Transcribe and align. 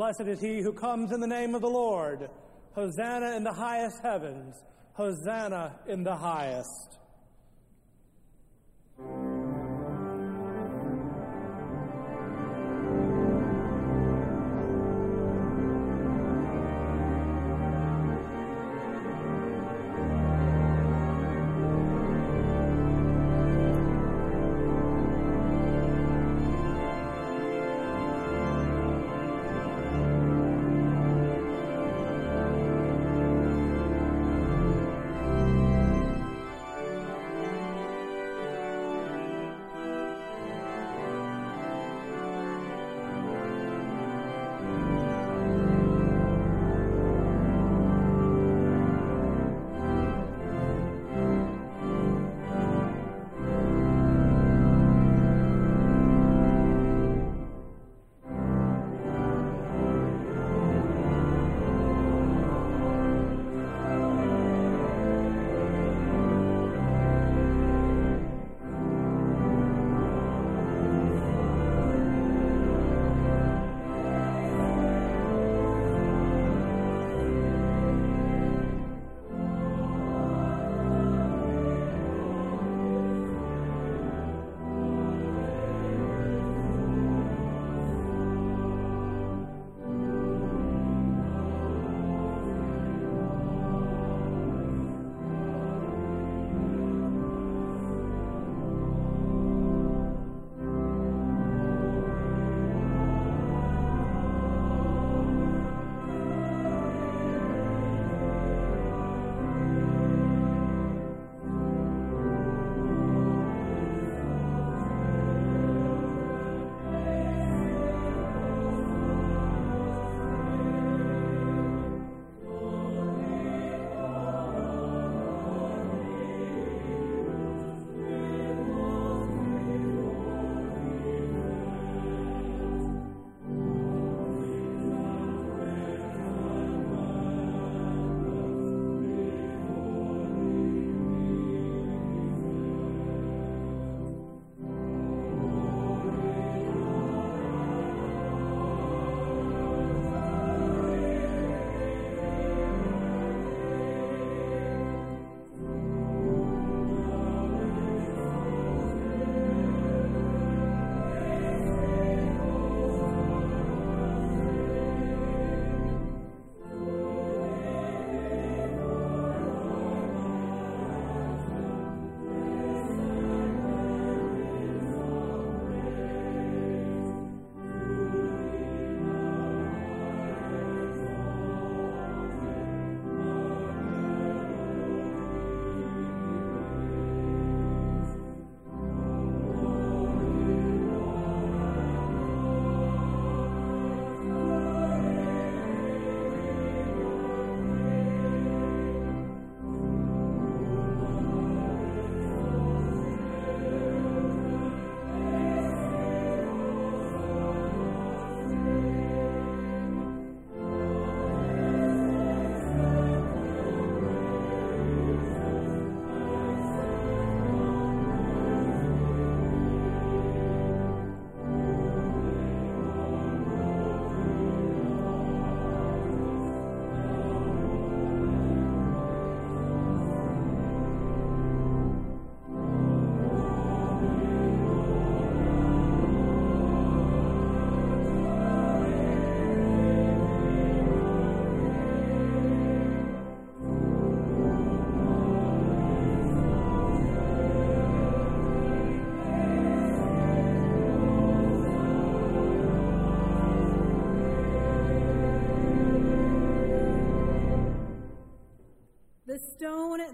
Blessed 0.00 0.22
is 0.22 0.40
he 0.40 0.62
who 0.62 0.72
comes 0.72 1.12
in 1.12 1.20
the 1.20 1.26
name 1.26 1.54
of 1.54 1.60
the 1.60 1.68
Lord. 1.68 2.30
Hosanna 2.74 3.36
in 3.36 3.44
the 3.44 3.52
highest 3.52 4.00
heavens. 4.02 4.56
Hosanna 4.94 5.78
in 5.86 6.04
the 6.04 6.16
highest. 6.16 6.99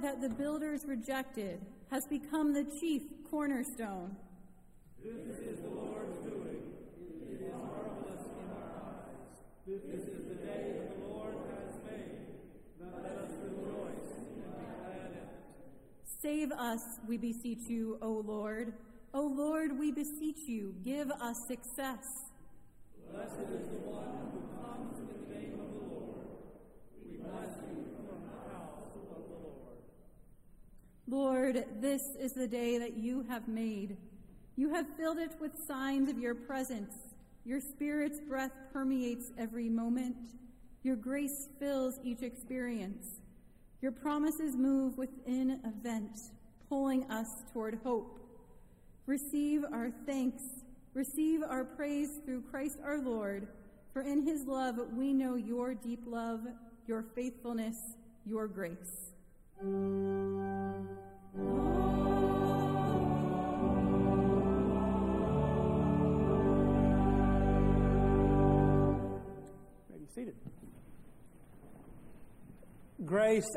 That 0.06 0.20
the 0.20 0.28
builders 0.28 0.84
rejected 0.86 1.60
has 1.90 2.06
become 2.06 2.54
the 2.54 2.62
chief 2.78 3.02
cornerstone. 3.28 4.14
This 5.02 5.38
is 5.40 5.58
the 5.62 5.68
Lord's 5.68 6.16
doing. 6.18 6.62
It 7.28 7.40
is 7.42 7.50
marvelous 7.50 8.22
in 8.38 8.46
our 8.54 8.86
eyes. 8.86 9.34
This 9.66 9.82
is 9.82 10.04
the 10.28 10.36
day 10.46 10.78
the 10.96 11.08
Lord 11.08 11.34
has 11.50 11.74
made. 11.90 12.22
Let 12.78 13.18
us 13.18 13.32
rejoice 13.42 14.14
and 14.16 14.36
be 14.36 14.42
glad 14.42 15.10
in 15.10 15.16
it. 15.16 15.28
Save 16.22 16.52
us, 16.52 16.82
we 17.08 17.16
beseech 17.16 17.66
you, 17.66 17.98
O 18.00 18.22
Lord. 18.24 18.74
O 19.12 19.22
Lord, 19.22 19.76
we 19.76 19.90
beseech 19.90 20.46
you, 20.46 20.72
give 20.84 21.10
us 21.10 21.36
success. 21.48 22.06
Blessed 23.10 23.50
is 23.50 23.66
the 23.66 23.90
one 23.90 24.30
who 24.30 24.38
comes 24.62 25.00
in 25.00 25.06
the 25.08 25.34
name 25.34 25.58
of 25.58 25.74
the 25.74 25.84
Lord. 25.92 26.26
We 27.02 27.16
bless 27.16 27.58
you 27.58 27.90
from 28.06 28.22
the 28.22 28.54
house 28.54 28.94
of 28.94 29.02
the 29.10 29.34
Lord. 29.34 29.78
Lord, 31.08 31.64
this 31.80 32.02
is 32.18 32.32
the 32.32 32.48
day 32.48 32.78
that 32.78 32.96
you 32.96 33.24
have 33.28 33.46
made. 33.46 33.96
You 34.56 34.70
have 34.74 34.86
filled 34.96 35.18
it 35.18 35.32
with 35.40 35.52
signs 35.66 36.08
of 36.08 36.18
your 36.18 36.34
presence. 36.34 36.94
Your 37.44 37.60
Spirit's 37.60 38.20
breath 38.20 38.50
permeates 38.72 39.30
every 39.38 39.68
moment. 39.68 40.16
Your 40.82 40.96
grace 40.96 41.48
fills 41.60 42.00
each 42.02 42.22
experience. 42.22 43.20
Your 43.82 43.92
promises 43.92 44.56
move 44.56 44.98
within 44.98 45.60
event, 45.64 46.18
pulling 46.68 47.08
us 47.10 47.28
toward 47.52 47.78
hope. 47.84 48.18
Receive 49.06 49.64
our 49.72 49.92
thanks. 50.06 50.42
Receive 50.92 51.42
our 51.44 51.64
praise 51.64 52.18
through 52.24 52.42
Christ 52.50 52.78
our 52.84 52.98
Lord. 52.98 53.46
For 53.92 54.02
in 54.02 54.22
his 54.22 54.44
love 54.44 54.80
we 54.92 55.12
know 55.12 55.36
your 55.36 55.74
deep 55.74 56.02
love, 56.04 56.40
your 56.88 57.04
faithfulness, 57.14 57.76
your 58.24 58.48
grace. 58.48 59.12
Grace 59.58 59.70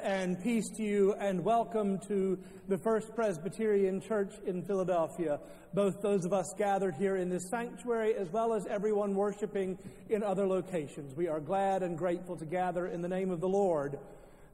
and 0.01 0.41
peace 0.41 0.69
to 0.77 0.83
you, 0.83 1.15
and 1.19 1.43
welcome 1.43 1.99
to 2.07 2.39
the 2.69 2.77
First 2.77 3.13
Presbyterian 3.13 3.99
Church 3.99 4.31
in 4.45 4.63
Philadelphia. 4.63 5.41
Both 5.73 6.01
those 6.01 6.23
of 6.23 6.31
us 6.31 6.53
gathered 6.57 6.95
here 6.95 7.17
in 7.17 7.29
this 7.29 7.49
sanctuary, 7.49 8.15
as 8.15 8.29
well 8.29 8.53
as 8.53 8.65
everyone 8.67 9.15
worshiping 9.15 9.77
in 10.09 10.23
other 10.23 10.47
locations. 10.47 11.13
We 11.13 11.27
are 11.27 11.41
glad 11.41 11.83
and 11.83 11.97
grateful 11.97 12.37
to 12.37 12.45
gather 12.45 12.87
in 12.87 13.01
the 13.01 13.09
name 13.09 13.31
of 13.31 13.41
the 13.41 13.49
Lord. 13.49 13.99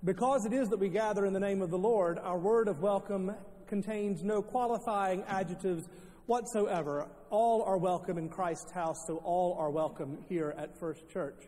Because 0.05 0.45
it 0.45 0.53
is 0.53 0.69
that 0.69 0.77
we 0.77 0.89
gather 0.89 1.25
in 1.25 1.33
the 1.33 1.39
name 1.39 1.63
of 1.63 1.71
the 1.71 1.79
Lord, 1.79 2.19
our 2.19 2.37
word 2.37 2.67
of 2.67 2.79
welcome 2.79 3.33
contains 3.65 4.21
no 4.21 4.39
qualifying 4.39 5.23
adjectives 5.23 5.89
whatsoever. 6.27 7.07
All 7.31 7.63
are 7.63 7.79
welcome 7.79 8.19
in 8.19 8.29
Christ's 8.29 8.71
house, 8.71 8.97
so 9.07 9.17
all 9.23 9.57
are 9.57 9.71
welcome 9.71 10.19
here 10.29 10.53
at 10.59 10.79
First 10.79 11.09
Church. 11.09 11.47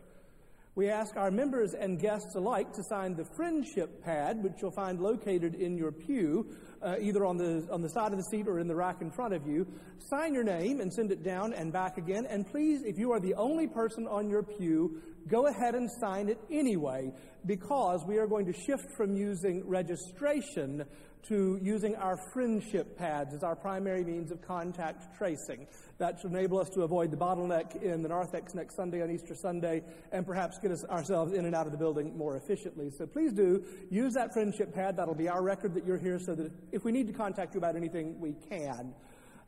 We 0.74 0.90
ask 0.90 1.16
our 1.16 1.30
members 1.30 1.74
and 1.74 2.00
guests 2.00 2.34
alike 2.34 2.72
to 2.72 2.82
sign 2.82 3.14
the 3.14 3.24
friendship 3.36 4.04
pad, 4.04 4.42
which 4.42 4.54
you'll 4.60 4.72
find 4.72 5.00
located 5.00 5.54
in 5.54 5.76
your 5.76 5.92
pew, 5.92 6.46
uh, 6.82 6.96
either 7.00 7.24
on 7.24 7.36
the, 7.36 7.64
on 7.70 7.80
the 7.82 7.90
side 7.90 8.10
of 8.10 8.18
the 8.18 8.24
seat 8.24 8.48
or 8.48 8.58
in 8.58 8.66
the 8.66 8.74
rack 8.74 9.00
in 9.00 9.10
front 9.12 9.34
of 9.34 9.46
you. 9.46 9.68
Sign 10.10 10.34
your 10.34 10.44
name 10.44 10.80
and 10.80 10.92
send 10.92 11.12
it 11.12 11.22
down 11.22 11.52
and 11.52 11.72
back 11.72 11.96
again. 11.96 12.26
And 12.26 12.44
please, 12.44 12.82
if 12.82 12.98
you 12.98 13.12
are 13.12 13.20
the 13.20 13.34
only 13.34 13.68
person 13.68 14.08
on 14.08 14.28
your 14.28 14.42
pew, 14.42 15.00
go 15.28 15.46
ahead 15.46 15.74
and 15.74 15.90
sign 16.00 16.28
it 16.28 16.38
anyway, 16.50 17.12
because 17.46 18.04
we 18.06 18.18
are 18.18 18.26
going 18.26 18.46
to 18.46 18.52
shift 18.52 18.90
from 18.96 19.14
using 19.14 19.66
registration 19.66 20.84
to 21.28 21.58
using 21.60 21.94
our 21.96 22.16
friendship 22.32 22.96
pads 22.96 23.34
as 23.34 23.42
our 23.42 23.56
primary 23.56 24.04
means 24.04 24.30
of 24.30 24.40
contact 24.40 25.16
tracing. 25.16 25.66
That 25.98 26.18
should 26.20 26.30
enable 26.30 26.58
us 26.58 26.68
to 26.70 26.82
avoid 26.82 27.10
the 27.10 27.16
bottleneck 27.16 27.82
in 27.82 28.02
the 28.02 28.08
narthex 28.08 28.54
next 28.54 28.76
Sunday 28.76 29.02
on 29.02 29.10
Easter 29.10 29.34
Sunday 29.34 29.82
and 30.12 30.24
perhaps 30.24 30.58
get 30.58 30.70
us 30.70 30.84
ourselves 30.84 31.32
in 31.32 31.44
and 31.44 31.54
out 31.54 31.66
of 31.66 31.72
the 31.72 31.78
building 31.78 32.16
more 32.16 32.36
efficiently. 32.36 32.90
So 32.96 33.06
please 33.06 33.32
do 33.32 33.64
use 33.90 34.14
that 34.14 34.32
friendship 34.32 34.72
pad. 34.72 34.96
That'll 34.96 35.14
be 35.14 35.28
our 35.28 35.42
record 35.42 35.74
that 35.74 35.84
you're 35.84 35.98
here 35.98 36.18
so 36.18 36.34
that 36.34 36.52
if 36.72 36.84
we 36.84 36.92
need 36.92 37.08
to 37.08 37.12
contact 37.12 37.54
you 37.54 37.58
about 37.58 37.76
anything, 37.76 38.18
we 38.20 38.34
can. 38.48 38.94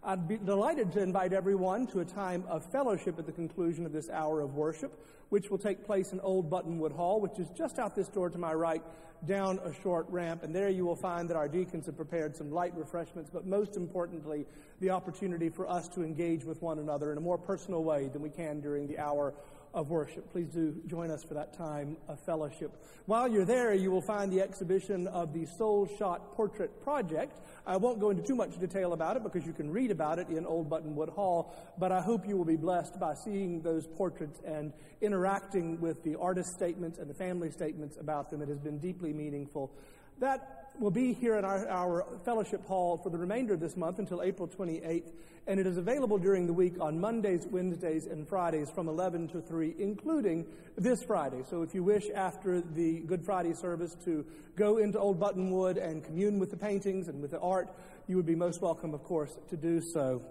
I'd 0.02 0.26
be 0.26 0.38
delighted 0.38 0.92
to 0.92 1.02
invite 1.02 1.34
everyone 1.34 1.86
to 1.88 2.00
a 2.00 2.04
time 2.06 2.44
of 2.48 2.64
fellowship 2.72 3.18
at 3.18 3.26
the 3.26 3.32
conclusion 3.32 3.84
of 3.84 3.92
this 3.92 4.08
hour 4.08 4.40
of 4.40 4.54
worship, 4.54 4.98
which 5.30 5.50
will 5.50 5.58
take 5.58 5.84
place 5.84 6.12
in 6.12 6.20
Old 6.20 6.50
Buttonwood 6.50 6.92
Hall, 6.92 7.20
which 7.20 7.38
is 7.38 7.48
just 7.56 7.78
out 7.78 7.96
this 7.96 8.08
door 8.08 8.28
to 8.30 8.38
my 8.38 8.52
right, 8.52 8.82
down 9.26 9.58
a 9.64 9.72
short 9.82 10.06
ramp. 10.08 10.42
And 10.42 10.54
there 10.54 10.68
you 10.68 10.84
will 10.84 10.96
find 10.96 11.28
that 11.30 11.36
our 11.36 11.48
deacons 11.48 11.86
have 11.86 11.96
prepared 11.96 12.36
some 12.36 12.50
light 12.50 12.76
refreshments, 12.76 13.30
but 13.32 13.46
most 13.46 13.76
importantly, 13.76 14.46
the 14.80 14.90
opportunity 14.90 15.48
for 15.48 15.68
us 15.68 15.88
to 15.88 16.02
engage 16.02 16.44
with 16.44 16.60
one 16.62 16.78
another 16.78 17.12
in 17.12 17.18
a 17.18 17.20
more 17.20 17.38
personal 17.38 17.84
way 17.84 18.08
than 18.08 18.22
we 18.22 18.30
can 18.30 18.60
during 18.60 18.86
the 18.86 18.98
hour 18.98 19.34
of 19.72 19.90
worship. 19.90 20.30
Please 20.32 20.48
do 20.48 20.80
join 20.86 21.10
us 21.10 21.22
for 21.22 21.34
that 21.34 21.52
time 21.52 21.96
of 22.08 22.18
fellowship. 22.20 22.72
While 23.06 23.28
you're 23.28 23.44
there, 23.44 23.72
you 23.74 23.90
will 23.90 24.02
find 24.02 24.32
the 24.32 24.40
exhibition 24.40 25.06
of 25.08 25.32
the 25.32 25.46
Soul 25.46 25.88
Shot 25.98 26.34
Portrait 26.34 26.82
Project. 26.82 27.40
I 27.66 27.76
won't 27.76 28.00
go 28.00 28.10
into 28.10 28.22
too 28.22 28.34
much 28.34 28.58
detail 28.58 28.92
about 28.92 29.16
it 29.16 29.22
because 29.22 29.46
you 29.46 29.52
can 29.52 29.70
read 29.70 29.90
about 29.90 30.18
it 30.18 30.28
in 30.28 30.46
Old 30.46 30.68
Buttonwood 30.68 31.10
Hall, 31.10 31.54
but 31.78 31.92
I 31.92 32.00
hope 32.00 32.26
you 32.26 32.36
will 32.36 32.44
be 32.44 32.56
blessed 32.56 32.98
by 32.98 33.14
seeing 33.14 33.62
those 33.62 33.86
portraits 33.86 34.40
and 34.44 34.72
interacting 35.00 35.80
with 35.80 36.02
the 36.02 36.16
artist 36.16 36.52
statements 36.54 36.98
and 36.98 37.08
the 37.08 37.14
family 37.14 37.50
statements 37.50 37.96
about 37.98 38.30
them. 38.30 38.42
It 38.42 38.48
has 38.48 38.58
been 38.58 38.78
deeply 38.78 39.12
meaningful. 39.12 39.72
That 40.18 40.59
will 40.80 40.90
be 40.90 41.12
here 41.12 41.36
in 41.36 41.44
our, 41.44 41.68
our 41.68 42.06
fellowship 42.24 42.66
hall 42.66 42.96
for 42.96 43.10
the 43.10 43.18
remainder 43.18 43.52
of 43.52 43.60
this 43.60 43.76
month 43.76 43.98
until 43.98 44.22
April 44.22 44.48
28th, 44.48 45.12
and 45.46 45.60
it 45.60 45.66
is 45.66 45.76
available 45.76 46.16
during 46.16 46.46
the 46.46 46.52
week 46.54 46.80
on 46.80 46.98
Mondays, 46.98 47.46
Wednesdays, 47.50 48.06
and 48.06 48.26
Fridays 48.26 48.70
from 48.70 48.88
11 48.88 49.28
to 49.28 49.42
3, 49.42 49.74
including 49.78 50.46
this 50.78 51.02
Friday. 51.02 51.42
So 51.48 51.62
if 51.62 51.74
you 51.74 51.84
wish 51.84 52.06
after 52.14 52.62
the 52.62 53.00
Good 53.00 53.22
Friday 53.22 53.52
service 53.52 53.94
to 54.06 54.24
go 54.56 54.78
into 54.78 54.98
Old 54.98 55.20
Buttonwood 55.20 55.76
and 55.76 56.02
commune 56.02 56.38
with 56.38 56.50
the 56.50 56.56
paintings 56.56 57.08
and 57.08 57.20
with 57.20 57.32
the 57.32 57.40
art, 57.40 57.68
you 58.08 58.16
would 58.16 58.26
be 58.26 58.34
most 58.34 58.62
welcome, 58.62 58.94
of 58.94 59.04
course, 59.04 59.36
to 59.50 59.58
do 59.58 59.82
so. 59.82 60.22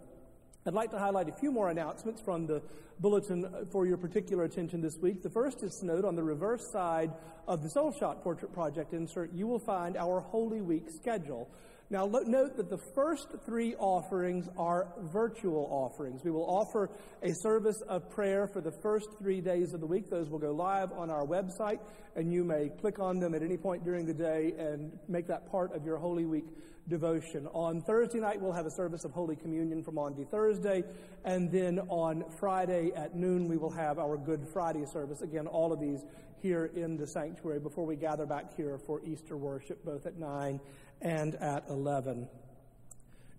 I'd 0.66 0.74
like 0.74 0.92
to 0.92 1.00
highlight 1.00 1.30
a 1.30 1.32
few 1.32 1.52
more 1.52 1.70
announcements 1.70 2.22
from 2.22 2.46
the 2.46 2.62
bulletin 3.00 3.48
for 3.72 3.86
your 3.86 3.96
particular 3.96 4.44
attention 4.44 4.82
this 4.82 4.98
week. 4.98 5.24
The 5.24 5.30
first 5.30 5.64
is 5.64 5.78
to 5.80 5.86
note 5.86 6.04
on 6.04 6.18
the 6.18 6.24
reverse 6.24 6.70
side 6.70 7.14
of 7.48 7.64
the 7.64 7.70
Soul 7.70 7.94
Shot 7.94 8.22
Portrait 8.22 8.54
Project 8.54 8.94
insert, 8.94 9.32
you 9.34 9.48
will 9.48 9.60
find 9.60 9.96
our 9.96 10.20
Holy 10.20 10.60
Week 10.60 10.90
schedule. 10.94 11.50
Now, 11.92 12.06
note 12.06 12.56
that 12.58 12.70
the 12.70 12.78
first 12.94 13.30
three 13.48 13.74
offerings 13.74 14.48
are 14.60 14.94
virtual 15.12 15.68
offerings. 15.72 16.24
We 16.24 16.30
will 16.30 16.46
offer 16.46 16.92
a 17.24 17.34
service 17.34 17.82
of 17.88 18.12
prayer 18.12 18.46
for 18.46 18.62
the 18.62 18.72
first 18.72 19.08
three 19.18 19.42
days 19.42 19.74
of 19.74 19.80
the 19.80 19.88
week. 19.88 20.08
Those 20.08 20.30
will 20.30 20.38
go 20.38 20.52
live 20.52 20.92
on 20.92 21.10
our 21.10 21.26
website, 21.26 21.80
and 22.16 22.32
you 22.32 22.44
may 22.44 22.70
click 22.80 23.00
on 23.00 23.20
them 23.20 23.34
at 23.34 23.42
any 23.42 23.58
point 23.58 23.84
during 23.84 24.06
the 24.06 24.14
day 24.14 24.54
and 24.60 24.92
make 25.08 25.26
that 25.30 25.50
part 25.50 25.76
of 25.76 25.84
your 25.84 25.98
Holy 25.98 26.26
Week 26.26 26.46
devotion. 26.88 27.48
On 27.54 27.82
Thursday 27.82 28.20
night, 28.20 28.40
we'll 28.40 28.54
have 28.54 28.68
a 28.68 28.72
service 28.72 29.04
of 29.04 29.12
Holy 29.12 29.36
Communion 29.36 29.82
from 29.84 29.96
Maundy 29.96 30.26
Thursday, 30.26 30.84
and 31.26 31.52
then 31.52 31.80
on 31.90 32.24
Friday 32.40 32.92
at 32.96 33.16
noon, 33.16 33.48
we 33.48 33.58
will 33.58 33.72
have 33.72 33.98
our 33.98 34.16
Good 34.16 34.48
Friday 34.54 34.86
service. 34.86 35.24
Again, 35.24 35.48
all 35.48 35.74
of 35.74 35.80
these 35.80 36.06
here 36.42 36.72
in 36.76 36.98
the 36.98 37.06
sanctuary 37.06 37.60
before 37.60 37.86
we 37.86 37.96
gather 37.96 38.26
back 38.26 38.56
here 38.56 38.78
for 38.78 39.02
Easter 39.06 39.36
worship, 39.38 39.84
both 39.84 40.06
at 40.06 40.18
9 40.18 40.60
and 41.02 41.36
at 41.36 41.66
11. 41.70 42.28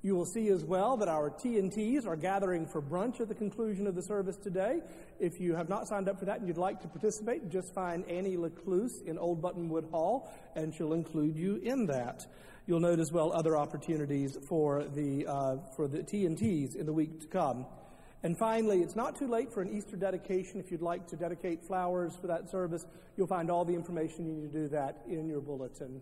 You 0.02 0.16
will 0.16 0.24
see 0.24 0.48
as 0.48 0.64
well 0.64 0.96
that 0.96 1.08
our 1.08 1.28
T&Ts 1.28 2.06
are 2.06 2.16
gathering 2.16 2.66
for 2.66 2.80
brunch 2.80 3.20
at 3.20 3.28
the 3.28 3.34
conclusion 3.34 3.86
of 3.86 3.94
the 3.94 4.02
service 4.02 4.36
today. 4.36 4.80
If 5.18 5.38
you 5.38 5.54
have 5.54 5.68
not 5.68 5.88
signed 5.88 6.08
up 6.08 6.18
for 6.18 6.24
that 6.24 6.38
and 6.38 6.48
you'd 6.48 6.56
like 6.56 6.80
to 6.80 6.88
participate, 6.88 7.50
just 7.50 7.74
find 7.74 8.08
Annie 8.08 8.38
Lecluse 8.38 9.02
in 9.04 9.18
Old 9.18 9.42
Buttonwood 9.42 9.90
Hall, 9.90 10.32
and 10.56 10.74
she'll 10.74 10.94
include 10.94 11.36
you 11.36 11.56
in 11.56 11.86
that. 11.86 12.26
You'll 12.66 12.80
note 12.80 12.98
as 12.98 13.12
well 13.12 13.30
other 13.32 13.58
opportunities 13.58 14.38
for 14.48 14.84
the, 14.84 15.26
uh, 15.26 15.56
for 15.76 15.86
the 15.86 16.02
T&Ts 16.02 16.76
in 16.76 16.86
the 16.86 16.94
week 16.94 17.20
to 17.20 17.26
come. 17.26 17.66
And 18.22 18.38
finally, 18.38 18.80
it's 18.80 18.96
not 18.96 19.16
too 19.16 19.26
late 19.26 19.52
for 19.52 19.60
an 19.60 19.70
Easter 19.70 19.96
dedication. 19.96 20.60
If 20.60 20.70
you'd 20.70 20.82
like 20.82 21.08
to 21.08 21.16
dedicate 21.16 21.62
flowers 21.62 22.16
for 22.16 22.26
that 22.28 22.50
service, 22.50 22.86
you'll 23.16 23.26
find 23.26 23.50
all 23.50 23.66
the 23.66 23.74
information 23.74 24.24
you 24.24 24.32
need 24.32 24.52
to 24.52 24.58
do 24.60 24.68
that 24.68 25.02
in 25.06 25.28
your 25.28 25.40
bulletin. 25.40 26.00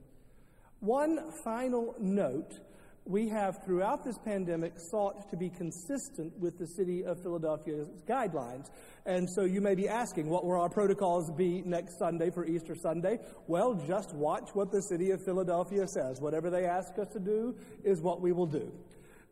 One 0.81 1.33
final 1.45 1.95
note 1.99 2.61
we 3.05 3.29
have 3.29 3.65
throughout 3.65 4.05
this 4.05 4.19
pandemic 4.19 4.75
sought 4.79 5.31
to 5.31 5.37
be 5.37 5.49
consistent 5.49 6.39
with 6.39 6.59
the 6.59 6.67
city 6.67 7.05
of 7.05 7.21
Philadelphia's 7.23 7.89
guidelines. 8.07 8.67
And 9.07 9.29
so 9.29 9.45
you 9.45 9.63
may 9.63 9.75
be 9.75 9.89
asking, 9.89 10.29
what 10.29 10.45
will 10.45 10.61
our 10.61 10.69
protocols 10.69 11.31
be 11.31 11.63
next 11.65 11.99
Sunday 11.99 12.31
for 12.31 12.45
Easter 12.45 12.77
Sunday? 12.77 13.19
Well, 13.47 13.75
just 13.75 14.15
watch 14.15 14.51
what 14.53 14.71
the 14.71 14.83
city 14.83 15.11
of 15.11 15.25
Philadelphia 15.25 15.89
says. 15.89 16.21
Whatever 16.21 16.51
they 16.51 16.67
ask 16.67 16.99
us 16.99 17.09
to 17.15 17.19
do 17.19 17.57
is 17.83 18.03
what 18.03 18.21
we 18.21 18.33
will 18.33 18.47
do. 18.47 18.71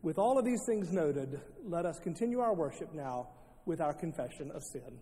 With 0.01 0.17
all 0.17 0.39
of 0.39 0.45
these 0.45 0.63
things 0.65 0.91
noted, 0.91 1.39
let 1.63 1.85
us 1.85 1.99
continue 1.99 2.39
our 2.39 2.55
worship 2.55 2.93
now 2.95 3.29
with 3.65 3.79
our 3.79 3.93
confession 3.93 4.51
of 4.51 4.63
sin. 4.63 4.99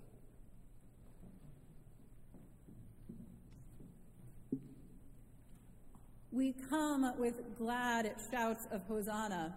We 6.36 6.54
come 6.70 7.14
with 7.18 7.58
glad 7.58 8.14
shouts 8.30 8.68
of 8.70 8.82
Hosanna 8.90 9.56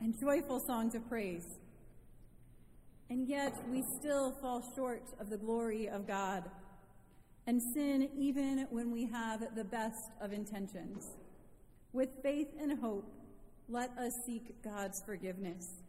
and 0.00 0.18
joyful 0.18 0.58
songs 0.58 0.94
of 0.94 1.06
praise. 1.06 1.44
And 3.10 3.28
yet 3.28 3.52
we 3.70 3.84
still 4.00 4.32
fall 4.40 4.64
short 4.74 5.02
of 5.20 5.28
the 5.28 5.36
glory 5.36 5.86
of 5.86 6.06
God 6.06 6.44
and 7.46 7.60
sin 7.74 8.08
even 8.16 8.66
when 8.70 8.90
we 8.90 9.04
have 9.04 9.54
the 9.54 9.64
best 9.64 10.12
of 10.22 10.32
intentions. 10.32 11.10
With 11.92 12.08
faith 12.22 12.48
and 12.58 12.80
hope, 12.80 13.06
let 13.68 13.90
us 13.98 14.14
seek 14.24 14.62
God's 14.62 15.02
forgiveness, 15.04 15.82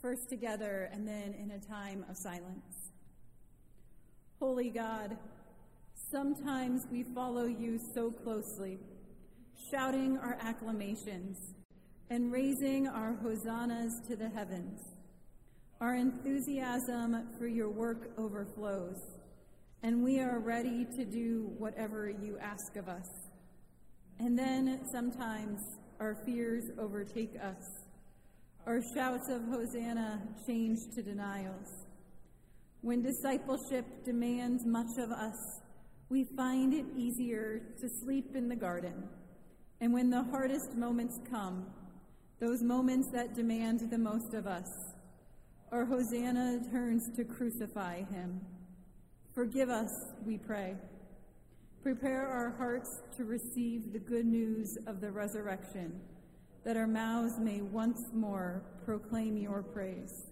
first 0.00 0.30
together 0.30 0.88
and 0.94 1.06
then 1.06 1.34
in 1.34 1.50
a 1.50 1.58
time 1.58 2.06
of 2.08 2.16
silence. 2.16 2.90
Holy 4.38 4.70
God, 4.70 5.18
sometimes 6.10 6.86
we 6.90 7.02
follow 7.02 7.44
you 7.44 7.78
so 7.94 8.10
closely, 8.10 8.78
shouting 9.70 10.18
our 10.18 10.38
acclamations 10.40 11.36
and 12.10 12.32
raising 12.32 12.86
our 12.86 13.14
hosannas 13.14 14.00
to 14.08 14.16
the 14.16 14.28
heavens. 14.28 14.80
Our 15.80 15.94
enthusiasm 15.94 17.28
for 17.38 17.46
your 17.46 17.70
work 17.70 18.10
overflows, 18.18 19.00
and 19.82 20.02
we 20.02 20.18
are 20.20 20.40
ready 20.40 20.86
to 20.96 21.04
do 21.04 21.52
whatever 21.58 22.08
you 22.08 22.38
ask 22.40 22.76
of 22.76 22.88
us. 22.88 23.08
And 24.18 24.38
then 24.38 24.80
sometimes 24.90 25.60
our 26.00 26.16
fears 26.24 26.64
overtake 26.78 27.34
us. 27.36 27.64
Our 28.66 28.80
shouts 28.94 29.28
of 29.28 29.42
Hosanna 29.44 30.20
change 30.46 30.78
to 30.94 31.02
denials. 31.02 31.86
When 32.80 33.02
discipleship 33.02 33.84
demands 34.04 34.64
much 34.66 34.98
of 34.98 35.10
us, 35.10 35.60
we 36.08 36.24
find 36.36 36.72
it 36.74 36.86
easier 36.96 37.60
to 37.80 37.88
sleep 38.02 38.34
in 38.34 38.48
the 38.48 38.56
garden. 38.56 39.08
And 39.80 39.92
when 39.92 40.10
the 40.10 40.24
hardest 40.24 40.74
moments 40.74 41.20
come, 41.30 41.66
those 42.40 42.62
moments 42.62 43.08
that 43.12 43.34
demand 43.34 43.88
the 43.90 43.98
most 43.98 44.34
of 44.34 44.46
us, 44.46 44.68
our 45.70 45.84
Hosanna 45.84 46.60
turns 46.70 47.14
to 47.16 47.24
crucify 47.24 48.04
him. 48.04 48.40
Forgive 49.34 49.70
us, 49.70 49.90
we 50.24 50.38
pray. 50.38 50.74
Prepare 51.82 52.26
our 52.26 52.50
hearts 52.58 53.02
to 53.16 53.24
receive 53.24 53.92
the 53.92 53.98
good 53.98 54.26
news 54.26 54.76
of 54.86 55.00
the 55.00 55.10
resurrection, 55.10 56.00
that 56.64 56.76
our 56.76 56.86
mouths 56.86 57.38
may 57.38 57.60
once 57.60 58.02
more 58.12 58.62
proclaim 58.84 59.36
your 59.36 59.62
praise. 59.62 60.27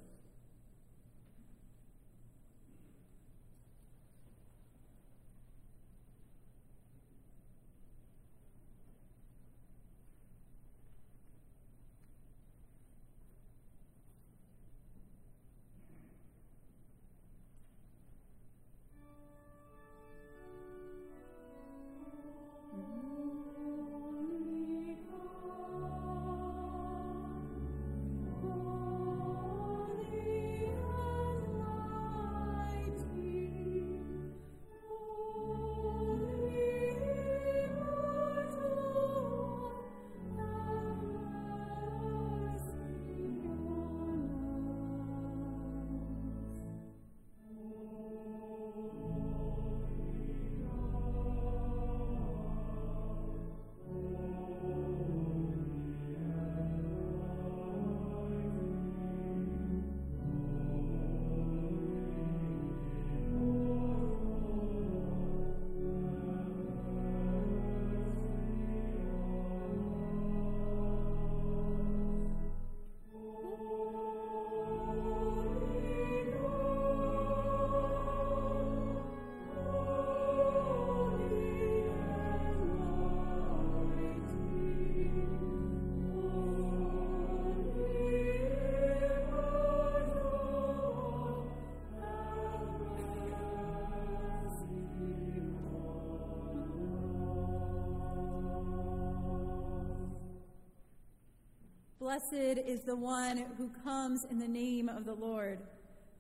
Blessed 102.17 102.61
is 102.67 102.81
the 102.81 102.97
one 102.97 103.45
who 103.59 103.71
comes 103.85 104.25
in 104.31 104.39
the 104.39 104.49
name 104.49 104.89
of 104.89 105.05
the 105.05 105.13
Lord. 105.13 105.59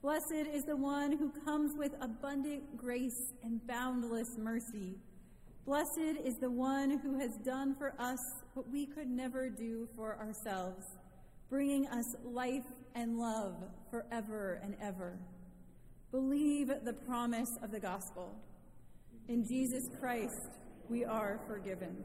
Blessed 0.03 0.47
is 0.53 0.65
the 0.65 0.77
one 0.77 1.11
who 1.17 1.33
comes 1.43 1.73
with 1.75 1.93
abundant 2.03 2.77
grace 2.77 3.33
and 3.43 3.67
boundless 3.67 4.37
mercy. 4.37 4.97
Blessed 5.65 6.21
is 6.23 6.35
the 6.39 6.51
one 6.51 6.99
who 6.99 7.19
has 7.19 7.31
done 7.47 7.75
for 7.75 7.95
us 7.99 8.19
what 8.53 8.69
we 8.69 8.85
could 8.85 9.09
never 9.09 9.49
do 9.49 9.89
for 9.97 10.19
ourselves, 10.19 10.85
bringing 11.49 11.87
us 11.87 12.15
life 12.23 12.67
and 12.95 13.19
love 13.19 13.55
forever 13.91 14.61
and 14.63 14.77
ever. 14.83 15.19
Believe 16.11 16.71
the 16.85 16.93
promise 16.93 17.57
of 17.63 17.71
the 17.71 17.81
gospel. 17.81 18.35
In 19.29 19.49
Jesus 19.49 19.89
Christ, 19.99 20.59
we 20.91 21.07
are 21.07 21.41
forgiven. 21.47 22.05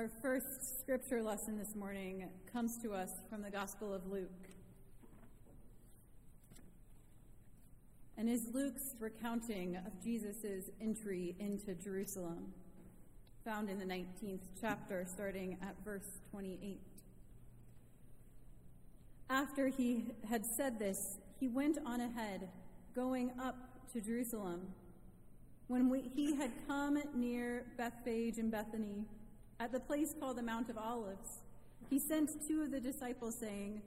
Our 0.00 0.08
first 0.22 0.80
scripture 0.80 1.22
lesson 1.22 1.58
this 1.58 1.76
morning 1.76 2.26
comes 2.50 2.78
to 2.78 2.94
us 2.94 3.10
from 3.28 3.42
the 3.42 3.50
Gospel 3.50 3.92
of 3.92 4.06
Luke. 4.06 4.48
And 8.16 8.26
is 8.26 8.48
Luke's 8.54 8.94
recounting 8.98 9.76
of 9.76 10.02
Jesus' 10.02 10.70
entry 10.80 11.36
into 11.38 11.74
Jerusalem, 11.74 12.46
found 13.44 13.68
in 13.68 13.78
the 13.78 13.84
19th 13.84 14.40
chapter, 14.58 15.04
starting 15.06 15.58
at 15.60 15.74
verse 15.84 16.20
28. 16.30 16.80
After 19.28 19.68
he 19.68 20.06
had 20.30 20.46
said 20.46 20.78
this, 20.78 21.18
he 21.38 21.46
went 21.46 21.76
on 21.84 22.00
ahead, 22.00 22.48
going 22.94 23.32
up 23.38 23.92
to 23.92 24.00
Jerusalem. 24.00 24.62
When 25.66 25.90
we, 25.90 26.10
he 26.16 26.36
had 26.36 26.52
come 26.66 26.98
near 27.14 27.66
Bethphage 27.76 28.38
and 28.38 28.50
Bethany, 28.50 29.04
at 29.60 29.70
the 29.70 29.78
place 29.78 30.14
called 30.18 30.38
the 30.38 30.42
Mount 30.42 30.70
of 30.70 30.78
Olives, 30.78 31.40
he 31.90 31.98
sent 31.98 32.30
two 32.48 32.62
of 32.62 32.70
the 32.70 32.80
disciples, 32.80 33.36
saying, 33.38 33.82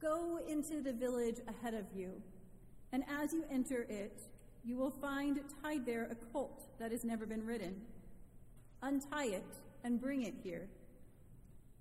Go 0.00 0.38
into 0.46 0.82
the 0.82 0.92
village 0.92 1.38
ahead 1.48 1.72
of 1.72 1.86
you, 1.96 2.20
and 2.92 3.02
as 3.08 3.32
you 3.32 3.44
enter 3.50 3.86
it, 3.88 4.20
you 4.62 4.76
will 4.76 4.90
find 4.90 5.40
tied 5.62 5.86
there 5.86 6.06
a 6.10 6.14
colt 6.32 6.64
that 6.78 6.92
has 6.92 7.02
never 7.02 7.24
been 7.24 7.46
ridden. 7.46 7.80
Untie 8.82 9.26
it 9.26 9.56
and 9.84 10.00
bring 10.00 10.22
it 10.22 10.34
here. 10.42 10.68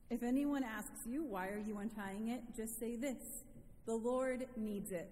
If 0.09 0.23
anyone 0.23 0.63
asks 0.63 1.05
you, 1.05 1.23
Why 1.23 1.49
are 1.49 1.59
you 1.59 1.77
untying 1.79 2.29
it? 2.29 2.41
just 2.55 2.79
say 2.79 2.95
this 2.95 3.43
The 3.85 3.95
Lord 3.95 4.47
needs 4.55 4.91
it. 4.91 5.11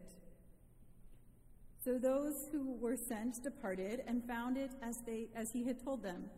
So 1.84 1.98
those 1.98 2.48
who 2.52 2.78
were 2.80 2.96
sent 2.96 3.44
departed 3.44 4.04
and 4.08 4.24
found 4.26 4.56
it 4.56 4.72
as, 4.82 5.00
they, 5.06 5.28
as 5.36 5.52
he 5.52 5.66
had 5.66 5.84
told 5.84 6.02
them. 6.02 6.30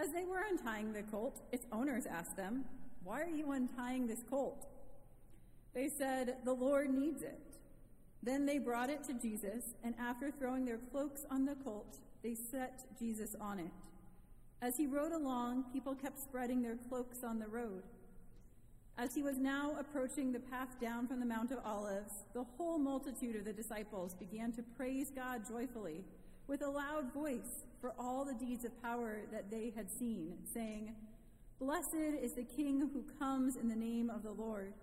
As 0.00 0.12
they 0.12 0.24
were 0.24 0.44
untying 0.50 0.94
the 0.94 1.02
colt, 1.02 1.42
its 1.52 1.66
owners 1.70 2.06
asked 2.06 2.34
them, 2.34 2.64
Why 3.04 3.20
are 3.20 3.28
you 3.28 3.52
untying 3.52 4.06
this 4.06 4.24
colt? 4.30 4.66
They 5.74 5.90
said, 5.90 6.36
The 6.44 6.54
Lord 6.54 6.88
needs 6.88 7.22
it. 7.22 7.38
Then 8.22 8.46
they 8.46 8.56
brought 8.56 8.88
it 8.88 9.04
to 9.04 9.12
Jesus, 9.12 9.74
and 9.84 9.94
after 10.00 10.30
throwing 10.30 10.64
their 10.64 10.78
cloaks 10.90 11.26
on 11.30 11.44
the 11.44 11.54
colt, 11.54 11.98
they 12.22 12.34
set 12.34 12.84
Jesus 12.98 13.36
on 13.38 13.58
it. 13.58 13.72
As 14.62 14.78
he 14.78 14.86
rode 14.86 15.12
along, 15.12 15.64
people 15.70 15.94
kept 15.94 16.18
spreading 16.18 16.62
their 16.62 16.76
cloaks 16.88 17.22
on 17.22 17.38
the 17.38 17.48
road. 17.48 17.82
As 18.96 19.14
he 19.14 19.22
was 19.22 19.36
now 19.36 19.76
approaching 19.78 20.32
the 20.32 20.40
path 20.40 20.80
down 20.80 21.08
from 21.08 21.20
the 21.20 21.26
Mount 21.26 21.52
of 21.52 21.58
Olives, 21.64 22.24
the 22.32 22.44
whole 22.56 22.78
multitude 22.78 23.36
of 23.36 23.44
the 23.44 23.52
disciples 23.52 24.14
began 24.14 24.52
to 24.52 24.62
praise 24.76 25.10
God 25.14 25.42
joyfully 25.46 26.04
with 26.50 26.62
a 26.62 26.68
loud 26.68 27.12
voice 27.14 27.62
for 27.80 27.94
all 27.96 28.24
the 28.24 28.34
deeds 28.34 28.64
of 28.64 28.82
power 28.82 29.20
that 29.30 29.52
they 29.52 29.72
had 29.76 29.88
seen, 29.88 30.32
saying, 30.52 30.92
Blessed 31.60 31.94
is 32.20 32.32
the 32.32 32.42
King 32.42 32.90
who 32.92 33.04
comes 33.20 33.54
in 33.54 33.68
the 33.68 33.76
name 33.76 34.10
of 34.10 34.24
the 34.24 34.32
Lord. 34.32 34.74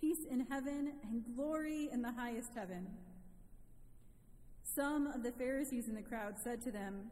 Peace 0.00 0.24
in 0.30 0.46
heaven 0.48 0.92
and 1.02 1.24
glory 1.34 1.88
in 1.92 2.02
the 2.02 2.12
highest 2.12 2.50
heaven. 2.54 2.86
Some 4.62 5.08
of 5.08 5.24
the 5.24 5.32
Pharisees 5.32 5.88
in 5.88 5.96
the 5.96 6.02
crowd 6.02 6.36
said 6.38 6.62
to 6.62 6.70
them, 6.70 7.10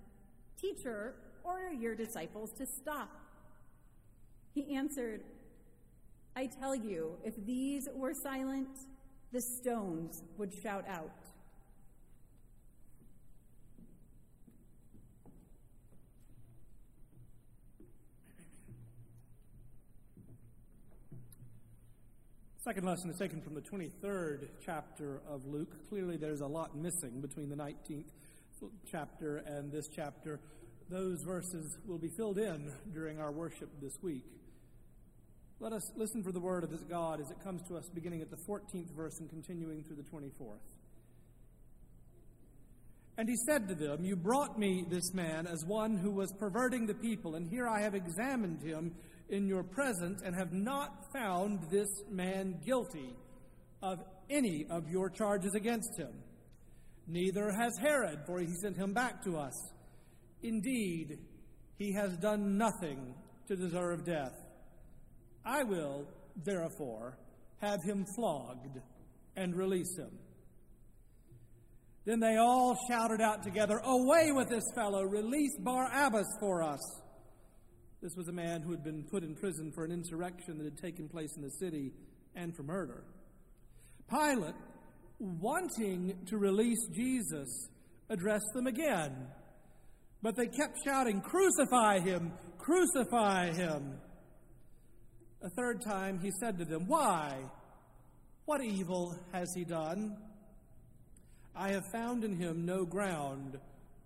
Teacher, 0.61 1.17
order 1.43 1.73
your 1.73 1.97
disciples 1.97 2.53
to 2.59 2.65
stop. 2.65 3.11
He 4.55 4.77
answered, 4.77 5.23
I 6.37 6.47
tell 6.47 6.77
you, 6.77 7.17
if 7.25 7.35
these 7.45 7.89
were 7.93 8.15
silent, 8.15 8.69
the 9.33 9.41
stones 9.41 10.23
would 10.39 10.53
shout 10.63 10.85
out. 10.89 11.26
Second 22.67 22.85
lesson 22.85 23.11
is 23.11 23.17
taken 23.17 23.41
from 23.41 23.55
the 23.55 23.61
23rd 23.61 24.49
chapter 24.65 25.21
of 25.31 25.47
Luke. 25.47 25.89
Clearly, 25.89 26.17
there's 26.17 26.41
a 26.41 26.47
lot 26.49 26.77
missing 26.77 27.21
between 27.21 27.49
the 27.49 27.55
19th 27.55 28.09
chapter 28.91 29.37
and 29.47 29.71
this 29.71 29.87
chapter. 29.87 30.41
Those 30.91 31.23
verses 31.23 31.79
will 31.87 31.99
be 31.99 32.09
filled 32.17 32.39
in 32.39 32.73
during 32.93 33.21
our 33.21 33.31
worship 33.31 33.69
this 33.81 33.93
week. 34.03 34.25
Let 35.61 35.75
us 35.75 35.93
listen 35.95 36.25
for 36.25 36.33
the 36.33 36.41
word 36.41 36.65
of 36.65 36.71
this 36.71 36.83
God 36.83 37.21
as 37.21 37.31
it 37.31 37.37
comes 37.45 37.63
to 37.69 37.77
us 37.77 37.89
beginning 37.95 38.21
at 38.21 38.33
the 38.33 38.39
14th 38.49 38.91
verse 38.97 39.21
and 39.21 39.31
continuing 39.31 39.85
through 39.85 39.99
the 39.99 40.03
24th. 40.03 40.59
And 43.17 43.29
he 43.29 43.37
said 43.47 43.69
to 43.69 43.77
them, 43.77 44.05
You 44.05 44.17
brought 44.17 44.59
me 44.59 44.85
this 44.91 45.15
man 45.15 45.47
as 45.47 45.65
one 45.65 45.97
who 45.97 46.11
was 46.11 46.33
perverting 46.33 46.87
the 46.87 46.95
people, 46.95 47.37
and 47.37 47.49
here 47.49 47.69
I 47.69 47.83
have 47.83 47.95
examined 47.95 48.61
him 48.61 48.97
in 49.29 49.47
your 49.47 49.63
presence 49.63 50.23
and 50.25 50.35
have 50.35 50.53
not 50.53 51.13
found 51.13 51.61
this 51.71 51.89
man 52.11 52.61
guilty 52.65 53.15
of 53.83 53.99
any 54.31 54.67
of 54.71 54.89
your 54.89 55.11
charges 55.11 55.55
against 55.55 55.99
him. 55.99 56.13
Neither 57.07 57.53
has 57.53 57.77
Herod, 57.79 58.21
for 58.27 58.41
he 58.41 58.49
sent 58.61 58.77
him 58.77 58.93
back 58.93 59.23
to 59.25 59.37
us. 59.37 59.55
Indeed, 60.43 61.19
he 61.77 61.93
has 61.93 62.17
done 62.17 62.59
nothing 62.59 63.15
to 63.49 63.57
deserve 63.57 64.05
death. 64.05 64.35
I 65.45 65.63
will, 65.63 66.07
therefore, 66.45 67.19
have 67.61 67.83
him 67.85 68.05
flogged 68.17 68.81
and 69.37 69.55
release 69.55 69.97
him. 69.97 70.11
Then 72.05 72.21
they 72.21 72.37
all 72.37 72.77
shouted 72.89 73.21
out 73.21 73.43
together, 73.43 73.81
Away 73.85 74.31
with 74.33 74.49
this 74.49 74.65
fellow! 74.75 75.03
Release 75.03 75.57
Barabbas 75.59 76.27
for 76.41 76.63
us! 76.63 76.81
This 78.03 78.15
was 78.17 78.29
a 78.29 78.33
man 78.33 78.63
who 78.63 78.71
had 78.71 78.85
been 78.85 79.05
put 79.05 79.23
in 79.23 79.35
prison 79.35 79.73
for 79.73 79.85
an 79.85 79.91
insurrection 79.91 80.59
that 80.59 80.65
had 80.65 80.79
taken 80.79 81.09
place 81.09 81.35
in 81.37 81.43
the 81.43 81.51
city 81.51 81.93
and 82.35 82.55
for 82.55 82.63
murder. 82.63 83.05
Pilate, 84.11 84.55
wanting 85.19 86.17
to 86.27 86.37
release 86.37 86.87
Jesus, 86.95 87.69
addressed 88.09 88.53
them 88.55 88.67
again. 88.67 89.29
But 90.23 90.37
they 90.37 90.47
kept 90.47 90.79
shouting, 90.85 91.21
Crucify 91.21 92.01
him! 92.01 92.33
Crucify 92.59 93.53
him! 93.53 93.99
A 95.43 95.51
third 95.51 95.83
time 95.83 96.19
he 96.21 96.31
said 96.41 96.59
to 96.59 96.65
them, 96.65 96.87
Why? 96.87 97.39
What 98.45 98.63
evil 98.63 99.17
has 99.33 99.49
he 99.57 99.65
done? 99.65 100.17
I 101.55 101.71
have 101.71 101.85
found 101.91 102.25
in 102.25 102.37
him 102.37 102.67
no 102.67 102.85
ground 102.85 103.59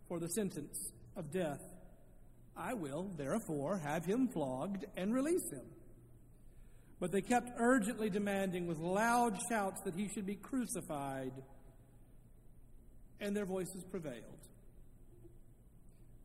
for 0.09 0.19
the 0.21 0.29
sentence 0.29 0.93
of 1.17 1.33
death. 1.33 1.61
I 2.57 2.75
will, 2.75 3.11
therefore, 3.17 3.79
have 3.79 4.05
him 4.05 4.29
flogged 4.29 4.85
and 4.97 5.15
release 5.15 5.51
him. 5.53 5.65
But 6.99 7.13
they 7.13 7.23
kept 7.23 7.51
urgently 7.57 8.11
demanding 8.11 8.67
with 8.67 8.79
loud 8.79 9.39
shouts 9.49 9.81
that 9.85 9.95
he 9.95 10.09
should 10.09 10.27
be 10.27 10.35
crucified, 10.35 11.33
and 13.21 13.35
their 13.35 13.47
voices 13.47 13.83
prevailed. 13.91 14.23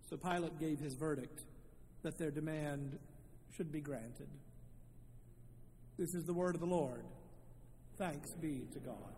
So 0.10 0.18
Pilate 0.18 0.60
gave 0.60 0.80
his 0.80 0.96
verdict 0.96 1.42
that 2.04 2.18
their 2.18 2.32
demand 2.32 3.00
should 3.56 3.72
be 3.72 3.80
granted. 3.80 4.28
This 5.98 6.14
is 6.14 6.26
the 6.26 6.34
word 6.34 6.56
of 6.56 6.62
the 6.62 6.68
Lord. 6.68 7.06
Thanks 7.98 8.34
be 8.42 8.68
to 8.74 8.80
God. 8.80 9.16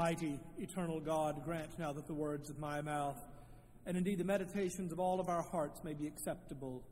Almighty, 0.00 0.40
eternal 0.58 0.98
God, 0.98 1.44
grant 1.44 1.78
now 1.78 1.92
that 1.92 2.06
the 2.06 2.14
words 2.14 2.48
of 2.48 2.58
my 2.58 2.80
mouth 2.80 3.18
and 3.84 3.98
indeed 3.98 4.16
the 4.16 4.24
meditations 4.24 4.92
of 4.92 4.98
all 4.98 5.20
of 5.20 5.28
our 5.28 5.42
hearts 5.42 5.84
may 5.84 5.92
be 5.92 6.06
acceptable, 6.06 6.82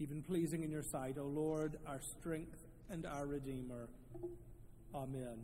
even 0.00 0.24
pleasing 0.24 0.64
in 0.64 0.70
your 0.72 0.82
sight, 0.82 1.18
O 1.20 1.22
Lord, 1.22 1.78
our 1.86 2.00
strength 2.00 2.58
and 2.90 3.06
our 3.06 3.26
Redeemer. 3.26 3.88
Amen. 4.92 5.38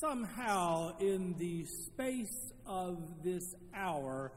somehow 0.00 0.96
in 0.98 1.36
the 1.38 1.64
space 1.66 2.52
of 2.66 3.22
this 3.22 3.54
hour, 3.72 4.32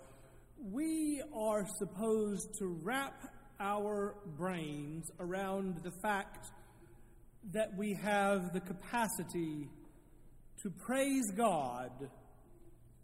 we 0.71 1.23
are 1.33 1.65
supposed 1.79 2.53
to 2.59 2.67
wrap 2.83 3.33
our 3.59 4.15
brains 4.37 5.11
around 5.19 5.77
the 5.83 5.91
fact 6.01 6.47
that 7.51 7.75
we 7.77 7.93
have 7.93 8.53
the 8.53 8.59
capacity 8.59 9.69
to 10.61 10.69
praise 10.69 11.29
God 11.35 11.91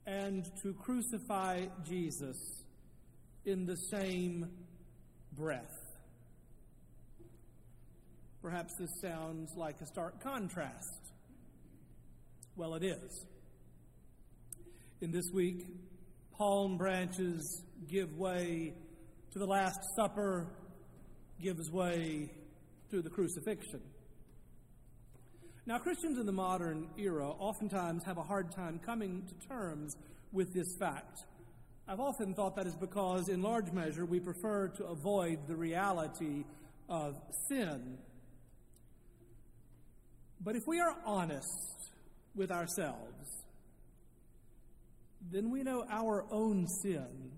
and 0.05 0.45
to 0.63 0.73
crucify 0.73 1.65
Jesus 1.83 2.38
in 3.45 3.65
the 3.65 3.75
same 3.75 4.49
breath. 5.33 5.89
Perhaps 8.41 8.73
this 8.79 8.89
sounds 9.01 9.51
like 9.57 9.81
a 9.81 9.85
stark 9.85 10.23
contrast. 10.23 11.12
Well, 12.55 12.75
it 12.75 12.83
is. 12.83 13.25
In 15.01 15.12
this 15.12 15.29
week, 15.33 15.65
palm 16.38 16.77
branches 16.77 17.62
give 17.88 18.17
way 18.17 18.73
to 19.31 19.39
the 19.39 19.45
Last 19.45 19.79
Supper, 19.95 20.47
gives 21.41 21.69
way 21.71 22.31
to 22.89 23.01
the 23.01 23.09
crucifixion. 23.09 23.81
Now, 25.65 25.77
Christians 25.77 26.17
in 26.17 26.25
the 26.25 26.31
modern 26.31 26.87
era 26.97 27.27
oftentimes 27.27 28.03
have 28.05 28.17
a 28.17 28.23
hard 28.23 28.51
time 28.51 28.79
coming 28.83 29.23
to 29.27 29.47
terms 29.47 29.95
with 30.31 30.51
this 30.53 30.75
fact. 30.79 31.19
I've 31.87 31.99
often 31.99 32.33
thought 32.33 32.55
that 32.55 32.65
is 32.65 32.75
because, 32.75 33.29
in 33.29 33.43
large 33.43 33.71
measure, 33.71 34.05
we 34.05 34.19
prefer 34.19 34.69
to 34.77 34.85
avoid 34.85 35.47
the 35.47 35.55
reality 35.55 36.43
of 36.87 37.15
sin. 37.47 37.99
But 40.41 40.55
if 40.55 40.63
we 40.65 40.79
are 40.79 40.95
honest 41.05 41.91
with 42.35 42.51
ourselves, 42.51 43.45
then 45.31 45.51
we 45.51 45.61
know 45.61 45.85
our 45.87 46.25
own 46.31 46.65
sin 46.81 47.31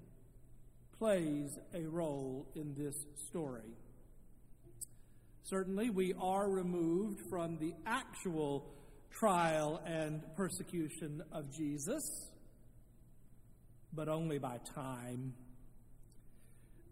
plays 1.02 1.58
a 1.74 1.82
role 1.88 2.46
in 2.54 2.76
this 2.78 2.94
story. 3.28 3.74
Certainly, 5.42 5.90
we 5.90 6.14
are 6.22 6.48
removed 6.48 7.22
from 7.28 7.58
the 7.58 7.74
actual 7.88 8.72
trial 9.10 9.82
and 9.84 10.22
persecution 10.38 11.24
of 11.32 11.52
Jesus, 11.52 12.04
but 13.92 14.10
only 14.10 14.38
by 14.38 14.60
time. 14.76 15.34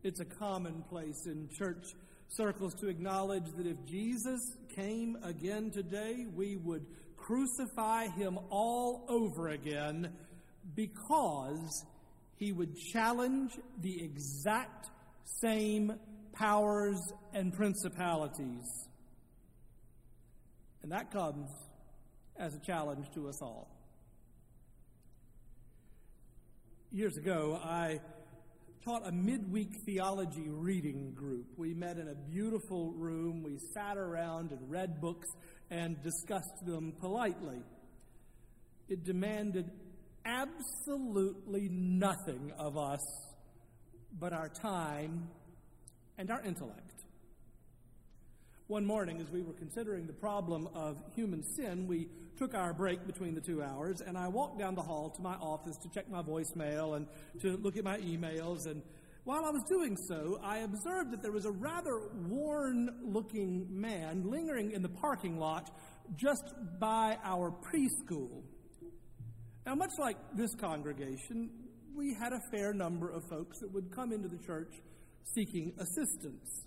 It's 0.01 0.21
a 0.21 0.25
commonplace 0.25 1.27
in 1.27 1.47
church 1.55 1.85
circles 2.29 2.73
to 2.81 2.87
acknowledge 2.87 3.45
that 3.57 3.67
if 3.67 3.77
Jesus 3.85 4.39
came 4.75 5.17
again 5.21 5.69
today, 5.69 6.25
we 6.33 6.55
would 6.55 6.87
crucify 7.15 8.07
him 8.07 8.39
all 8.49 9.05
over 9.07 9.49
again 9.49 10.11
because 10.73 11.85
he 12.39 12.53
would 12.53 12.75
challenge 12.93 13.51
the 13.81 14.01
exact 14.01 14.89
same 15.41 15.93
powers 16.33 16.99
and 17.33 17.53
principalities. 17.53 18.87
And 20.81 20.91
that 20.93 21.11
comes 21.11 21.49
as 22.37 22.55
a 22.55 22.59
challenge 22.59 23.07
to 23.13 23.27
us 23.27 23.41
all. 23.41 23.69
Years 26.91 27.17
ago, 27.17 27.59
I 27.61 27.99
taught 28.85 29.05
a 29.05 29.11
midweek 29.11 29.69
theology 29.85 30.47
reading 30.47 31.11
group. 31.13 31.45
We 31.57 31.73
met 31.73 31.97
in 31.97 32.07
a 32.07 32.15
beautiful 32.15 32.93
room. 32.93 33.43
We 33.43 33.59
sat 33.73 33.97
around 33.97 34.51
and 34.51 34.71
read 34.71 35.01
books 35.01 35.27
and 35.69 36.01
discussed 36.01 36.65
them 36.65 36.93
politely. 36.99 37.61
It 38.87 39.03
demanded 39.03 39.69
absolutely 40.29 41.69
nothing 41.71 42.51
of 42.57 42.77
us 42.77 42.99
but 44.19 44.31
our 44.33 44.49
time 44.49 45.27
and 46.17 46.29
our 46.29 46.41
intellect. 46.43 47.03
One 48.67 48.85
morning, 48.85 49.19
as 49.19 49.31
we 49.31 49.41
were 49.41 49.53
considering 49.53 50.05
the 50.05 50.13
problem 50.13 50.69
of 50.75 51.01
human 51.15 51.43
sin, 51.43 51.87
we 51.87 52.07
took 52.37 52.53
our 52.53 52.73
break 52.73 53.07
between 53.07 53.33
the 53.33 53.41
two 53.41 53.63
hours, 53.63 54.01
and 54.05 54.15
I 54.15 54.27
walked 54.27 54.59
down 54.59 54.75
the 54.75 54.83
hall 54.83 55.09
to 55.09 55.21
my 55.21 55.33
office 55.35 55.75
to 55.77 55.89
check 55.89 56.09
my 56.09 56.21
voicemail 56.21 56.95
and 56.95 57.07
to 57.41 57.57
look 57.57 57.77
at 57.77 57.83
my 57.83 57.97
emails. 57.97 58.67
And 58.67 58.83
while 59.23 59.43
I 59.43 59.49
was 59.49 59.63
doing 59.67 59.97
so, 60.07 60.39
I 60.43 60.59
observed 60.59 61.11
that 61.11 61.23
there 61.23 61.31
was 61.31 61.45
a 61.45 61.51
rather 61.51 61.99
worn 62.27 62.89
looking 63.01 63.67
man 63.69 64.29
lingering 64.29 64.71
in 64.71 64.83
the 64.83 64.89
parking 64.89 65.39
lot 65.39 65.75
just 66.15 66.43
by 66.79 67.17
our 67.23 67.51
preschool. 67.51 68.43
Now, 69.69 69.75
much 69.75 69.99
like 69.99 70.17
this 70.33 70.55
congregation, 70.55 71.51
we 71.95 72.15
had 72.15 72.33
a 72.33 72.39
fair 72.49 72.73
number 72.73 73.11
of 73.11 73.23
folks 73.29 73.59
that 73.59 73.71
would 73.71 73.91
come 73.91 74.11
into 74.11 74.27
the 74.27 74.39
church 74.39 74.73
seeking 75.23 75.73
assistance. 75.77 76.65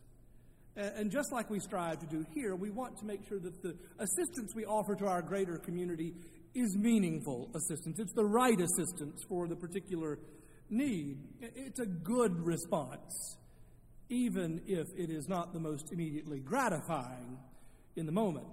And 0.76 1.10
just 1.10 1.32
like 1.32 1.50
we 1.50 1.58
strive 1.58 1.98
to 1.98 2.06
do 2.06 2.24
here, 2.32 2.54
we 2.54 2.70
want 2.70 2.96
to 2.98 3.04
make 3.04 3.26
sure 3.26 3.40
that 3.40 3.60
the 3.60 3.74
assistance 3.98 4.54
we 4.54 4.64
offer 4.66 4.94
to 4.94 5.06
our 5.08 5.20
greater 5.20 5.58
community 5.58 6.14
is 6.54 6.76
meaningful 6.76 7.50
assistance. 7.56 7.98
It's 7.98 8.12
the 8.12 8.24
right 8.24 8.60
assistance 8.60 9.24
for 9.28 9.48
the 9.48 9.56
particular 9.56 10.20
need. 10.70 11.18
It's 11.40 11.80
a 11.80 11.86
good 11.86 12.38
response, 12.38 13.36
even 14.10 14.60
if 14.64 14.86
it 14.96 15.10
is 15.10 15.28
not 15.28 15.52
the 15.52 15.58
most 15.58 15.90
immediately 15.90 16.38
gratifying 16.38 17.36
in 17.96 18.06
the 18.06 18.12
moment. 18.12 18.46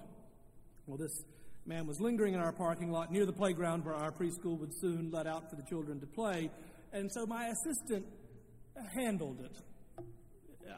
Well, 0.88 0.98
this 0.98 1.24
man 1.70 1.88
was 1.88 2.02
lingering 2.02 2.34
in 2.34 2.40
our 2.40 2.52
parking 2.52 2.92
lot 2.92 3.12
near 3.12 3.26
the 3.26 3.32
playground 3.32 3.86
where 3.86 3.96
our 3.96 4.12
preschool 4.12 4.58
would 4.60 4.74
soon 4.82 5.10
let 5.12 5.28
out 5.28 5.50
for 5.50 5.56
the 5.56 5.64
children 5.70 6.00
to 6.00 6.08
play, 6.08 6.50
and 6.92 7.10
so 7.12 7.26
my 7.26 7.48
assistant 7.48 8.06
handled 8.96 9.40
it 9.40 9.56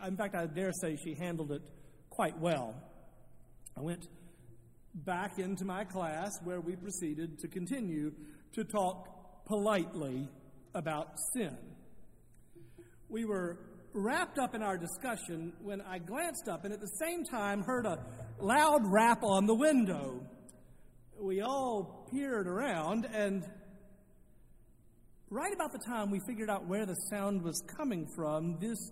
in 0.07 0.17
fact, 0.17 0.35
I 0.35 0.45
dare 0.45 0.71
say 0.73 0.97
she 1.03 1.13
handled 1.13 1.51
it 1.51 1.61
quite 2.09 2.37
well. 2.37 2.75
I 3.77 3.81
went 3.81 4.07
back 4.93 5.39
into 5.39 5.65
my 5.65 5.83
class 5.83 6.31
where 6.43 6.59
we 6.59 6.75
proceeded 6.75 7.39
to 7.39 7.47
continue 7.47 8.11
to 8.53 8.63
talk 8.63 9.45
politely 9.45 10.27
about 10.73 11.13
sin. 11.33 11.55
We 13.09 13.25
were 13.25 13.57
wrapped 13.93 14.39
up 14.39 14.55
in 14.55 14.63
our 14.63 14.77
discussion 14.77 15.53
when 15.61 15.81
I 15.81 15.99
glanced 15.99 16.47
up 16.47 16.63
and 16.63 16.73
at 16.73 16.79
the 16.79 16.91
same 16.99 17.23
time 17.25 17.61
heard 17.61 17.85
a 17.85 17.99
loud 18.39 18.81
rap 18.85 19.23
on 19.23 19.45
the 19.45 19.55
window. 19.55 20.25
We 21.21 21.41
all 21.41 22.07
peered 22.09 22.47
around, 22.47 23.05
and 23.05 23.43
right 25.29 25.53
about 25.53 25.71
the 25.71 25.79
time 25.85 26.09
we 26.09 26.19
figured 26.25 26.49
out 26.49 26.65
where 26.65 26.87
the 26.87 26.95
sound 27.11 27.43
was 27.43 27.61
coming 27.77 28.07
from, 28.15 28.57
this 28.59 28.91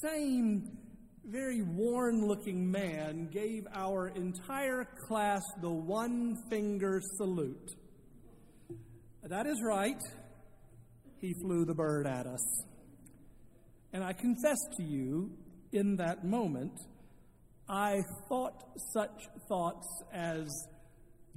same 0.00 0.78
very 1.22 1.60
worn 1.60 2.26
looking 2.26 2.70
man 2.70 3.28
gave 3.30 3.66
our 3.74 4.08
entire 4.08 4.86
class 5.06 5.42
the 5.60 5.70
one 5.70 6.34
finger 6.48 7.02
salute. 7.18 7.72
That 9.22 9.46
is 9.46 9.60
right. 9.62 10.00
He 11.20 11.34
flew 11.42 11.66
the 11.66 11.74
bird 11.74 12.06
at 12.06 12.26
us. 12.26 12.64
And 13.92 14.02
I 14.02 14.14
confess 14.14 14.60
to 14.78 14.82
you, 14.82 15.30
in 15.72 15.96
that 15.96 16.24
moment, 16.24 16.72
I 17.68 18.00
thought 18.30 18.64
such 18.94 19.28
thoughts 19.46 19.86
as 20.10 20.48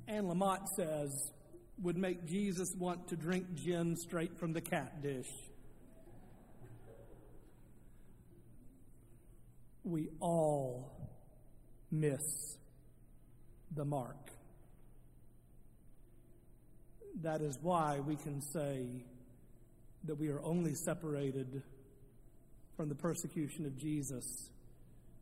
Anne 0.07 0.25
Lamott 0.25 0.67
says 0.75 1.31
would 1.81 1.97
make 1.97 2.25
Jesus 2.25 2.73
want 2.77 3.07
to 3.07 3.15
drink 3.15 3.55
gin 3.55 3.95
straight 3.95 4.37
from 4.37 4.53
the 4.53 4.61
cat 4.61 5.01
dish. 5.01 5.29
we 9.83 10.09
all 10.19 11.09
miss 11.91 12.57
the 13.75 13.85
mark. 13.85 14.31
That 17.21 17.41
is 17.41 17.57
why 17.61 17.99
we 17.99 18.15
can 18.15 18.41
say 18.41 18.87
that 20.05 20.15
we 20.15 20.29
are 20.29 20.41
only 20.41 20.73
separated 20.73 21.61
from 22.75 22.89
the 22.89 22.95
persecution 22.95 23.65
of 23.65 23.77
Jesus 23.77 24.49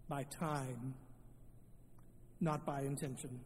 by 0.07 0.23
time, 0.23 0.93
not 2.39 2.65
by 2.65 2.81
intention. 2.81 3.41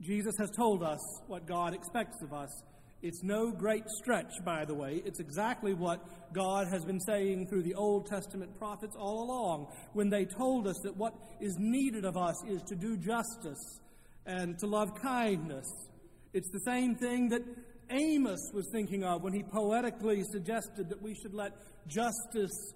Jesus 0.00 0.34
has 0.38 0.50
told 0.50 0.82
us 0.82 1.00
what 1.26 1.46
God 1.46 1.74
expects 1.74 2.22
of 2.22 2.32
us 2.32 2.50
it's 3.02 3.22
no 3.22 3.52
great 3.52 3.88
stretch, 3.88 4.32
by 4.44 4.64
the 4.64 4.74
way. 4.74 5.02
It's 5.04 5.20
exactly 5.20 5.74
what 5.74 6.00
God 6.32 6.66
has 6.68 6.84
been 6.84 7.00
saying 7.00 7.46
through 7.46 7.62
the 7.62 7.74
Old 7.74 8.06
Testament 8.06 8.58
prophets 8.58 8.96
all 8.98 9.22
along 9.22 9.68
when 9.92 10.08
they 10.08 10.24
told 10.24 10.66
us 10.66 10.76
that 10.82 10.96
what 10.96 11.14
is 11.40 11.56
needed 11.58 12.04
of 12.04 12.16
us 12.16 12.34
is 12.48 12.62
to 12.62 12.74
do 12.74 12.96
justice 12.96 13.80
and 14.24 14.58
to 14.58 14.66
love 14.66 14.90
kindness. 15.00 15.66
It's 16.32 16.50
the 16.50 16.60
same 16.60 16.96
thing 16.96 17.28
that 17.28 17.42
Amos 17.90 18.50
was 18.52 18.68
thinking 18.72 19.04
of 19.04 19.22
when 19.22 19.32
he 19.32 19.42
poetically 19.42 20.24
suggested 20.32 20.88
that 20.88 21.00
we 21.00 21.14
should 21.14 21.34
let 21.34 21.52
justice 21.86 22.74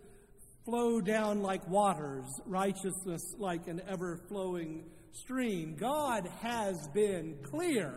flow 0.65 1.01
down 1.01 1.43
like 1.43 1.67
waters, 1.67 2.27
righteousness 2.47 3.35
like 3.39 3.67
an 3.67 3.81
ever 3.89 4.21
flowing 4.29 4.85
stream. 5.13 5.77
God 5.79 6.29
has 6.41 6.89
been 6.89 7.39
clear 7.43 7.93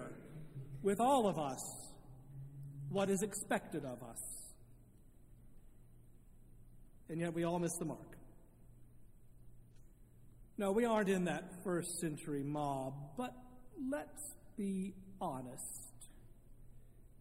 with 0.81 0.99
all 0.99 1.27
of 1.27 1.37
us 1.37 1.61
what 2.89 3.09
is 3.09 3.21
expected 3.23 3.85
of 3.85 4.03
us. 4.03 4.21
And 7.09 7.19
yet 7.19 7.33
we 7.33 7.43
all 7.43 7.59
miss 7.59 7.75
the 7.77 7.85
mark. 7.85 8.17
No, 10.57 10.71
we 10.71 10.85
aren't 10.85 11.09
in 11.09 11.25
that 11.25 11.63
first 11.63 11.99
century 11.99 12.43
mob, 12.43 12.93
but 13.17 13.33
let's 13.89 14.35
be 14.55 14.93
honest. 15.19 15.93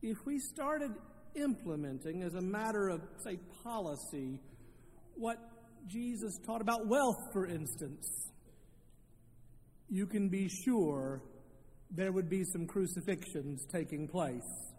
If 0.03 0.19
we 0.27 0.39
started 0.39 0.93
implementing 1.35 2.23
as 2.23 2.35
a 2.35 2.41
matter 2.41 2.89
of, 2.89 3.01
say, 3.25 3.39
policy, 3.65 4.39
what 5.15 5.39
Jesus 5.87 6.39
taught 6.45 6.61
about 6.61 6.87
wealth, 6.87 7.33
for 7.33 7.47
instance, 7.47 8.32
you 9.93 10.07
can 10.07 10.31
be 10.31 10.49
sure 10.49 11.21
there 11.91 12.11
would 12.13 12.31
be 12.31 12.45
some 12.45 12.67
crucifixions 12.67 13.67
taking 13.71 14.09
place. 14.09 14.73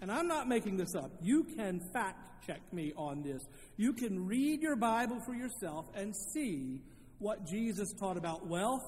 And 0.00 0.10
I'm 0.10 0.26
not 0.26 0.48
making 0.48 0.76
this 0.76 0.96
up. 0.96 1.12
You 1.22 1.44
can 1.44 1.80
fact 1.92 2.44
check 2.44 2.60
me 2.72 2.92
on 2.96 3.22
this. 3.22 3.40
You 3.76 3.92
can 3.92 4.26
read 4.26 4.60
your 4.60 4.74
Bible 4.74 5.20
for 5.20 5.34
yourself 5.34 5.86
and 5.94 6.14
see 6.34 6.80
what 7.20 7.46
Jesus 7.46 7.92
taught 8.00 8.16
about 8.16 8.48
wealth, 8.48 8.82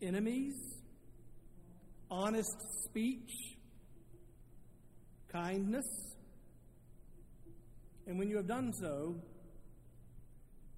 enemies, 0.00 0.54
honest 2.10 2.56
speech, 2.84 3.30
kindness. 5.30 5.86
And 8.06 8.18
when 8.18 8.30
you 8.30 8.36
have 8.38 8.48
done 8.48 8.72
so, 8.72 9.16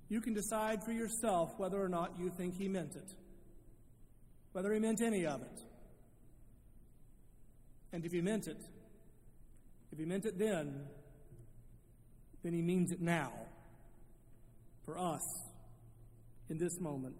you 0.09 0.21
can 0.21 0.35
decide 0.35 0.85
for 0.85 0.93
yourself 0.93 1.53
whether 1.59 1.83
or 1.83 1.89
not 1.89 2.13
you 2.19 2.31
think 2.31 2.57
he 2.57 2.69
meant 2.69 2.95
it, 2.95 3.11
whether 4.53 4.73
he 4.73 4.79
meant 4.79 5.01
any 5.01 5.27
of 5.27 5.43
it. 5.43 5.61
And 7.93 8.05
if 8.05 8.13
he 8.13 8.21
meant 8.21 8.47
it, 8.47 8.61
if 9.93 9.99
he 9.99 10.05
meant 10.05 10.27
it 10.27 10.39
then, 10.39 10.87
then 12.43 12.53
he 12.53 12.63
means 12.63 12.93
it 12.93 13.01
now 13.01 13.33
for 14.85 14.99
us 14.99 15.23
in 16.49 16.59
this 16.59 16.79
moment. 16.81 17.17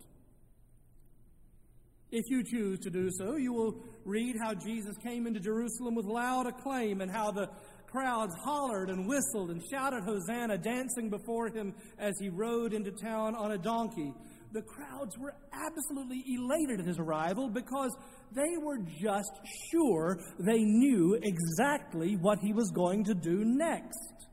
If 2.11 2.31
you 2.31 2.45
choose 2.45 2.79
to 2.81 2.91
do 2.91 3.11
so, 3.11 3.37
you 3.37 3.53
will 3.53 3.83
read 4.05 4.37
how 4.41 4.55
Jesus 4.55 4.97
came 4.99 5.27
into 5.27 5.41
Jerusalem 5.41 5.97
with 5.97 6.07
loud 6.07 6.47
acclaim 6.47 7.01
and 7.01 7.11
how 7.11 7.33
the 7.33 7.51
crowds 7.91 8.35
hollered 8.43 8.91
and 8.91 9.07
whistled 9.07 9.51
and 9.51 9.63
shouted 9.71 10.05
Hosanna, 10.05 10.59
dancing 10.59 11.09
before 11.11 11.49
him 11.49 11.75
as 11.99 12.15
he 12.21 12.29
rode 12.29 12.73
into 12.73 12.91
town 12.91 13.35
on 13.35 13.53
a 13.53 13.59
donkey. 13.59 14.13
The 14.53 14.63
crowds 14.63 15.19
were 15.19 15.35
absolutely 15.53 16.25
elated 16.29 16.81
at 16.81 16.87
his 16.87 16.99
arrival 16.99 17.49
because 17.49 17.95
they 18.33 18.57
were 18.63 18.79
just 18.79 19.33
sure 19.71 20.19
they 20.39 20.63
knew 20.63 21.19
exactly 21.23 22.17
what 22.17 22.39
he 22.39 22.53
was 22.53 22.71
going 22.71 23.05
to 23.05 23.15
do 23.15 23.45
next. 23.45 24.29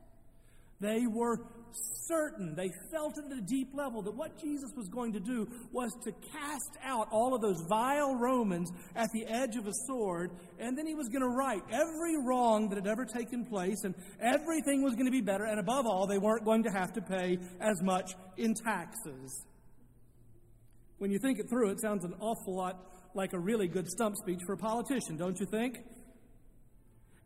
They 0.80 1.06
were 1.06 1.38
certain, 2.06 2.54
they 2.54 2.70
felt 2.90 3.18
it 3.18 3.24
at 3.30 3.38
a 3.38 3.40
deep 3.40 3.74
level 3.74 4.02
that 4.02 4.14
what 4.14 4.40
Jesus 4.40 4.70
was 4.76 4.88
going 4.88 5.12
to 5.12 5.20
do 5.20 5.48
was 5.72 5.92
to 6.04 6.12
cast 6.32 6.76
out 6.82 7.08
all 7.10 7.34
of 7.34 7.40
those 7.40 7.60
vile 7.68 8.14
Romans 8.14 8.70
at 8.94 9.08
the 9.12 9.26
edge 9.26 9.56
of 9.56 9.66
a 9.66 9.72
sword, 9.86 10.30
and 10.58 10.76
then 10.76 10.86
he 10.86 10.94
was 10.94 11.08
going 11.08 11.22
to 11.22 11.28
right 11.28 11.62
every 11.70 12.16
wrong 12.24 12.68
that 12.68 12.76
had 12.76 12.86
ever 12.86 13.04
taken 13.04 13.44
place, 13.44 13.84
and 13.84 13.94
everything 14.20 14.82
was 14.82 14.94
going 14.94 15.06
to 15.06 15.12
be 15.12 15.20
better, 15.20 15.44
and 15.44 15.58
above 15.58 15.86
all, 15.86 16.06
they 16.06 16.18
weren't 16.18 16.44
going 16.44 16.62
to 16.64 16.70
have 16.70 16.92
to 16.92 17.02
pay 17.02 17.38
as 17.60 17.82
much 17.82 18.12
in 18.36 18.54
taxes. 18.54 19.44
When 20.98 21.10
you 21.10 21.18
think 21.18 21.38
it 21.38 21.48
through, 21.48 21.70
it 21.70 21.80
sounds 21.80 22.04
an 22.04 22.14
awful 22.20 22.56
lot 22.56 22.78
like 23.14 23.32
a 23.32 23.38
really 23.38 23.68
good 23.68 23.88
stump 23.88 24.16
speech 24.16 24.40
for 24.46 24.54
a 24.54 24.56
politician, 24.56 25.16
don't 25.16 25.38
you 25.38 25.46
think? 25.46 25.78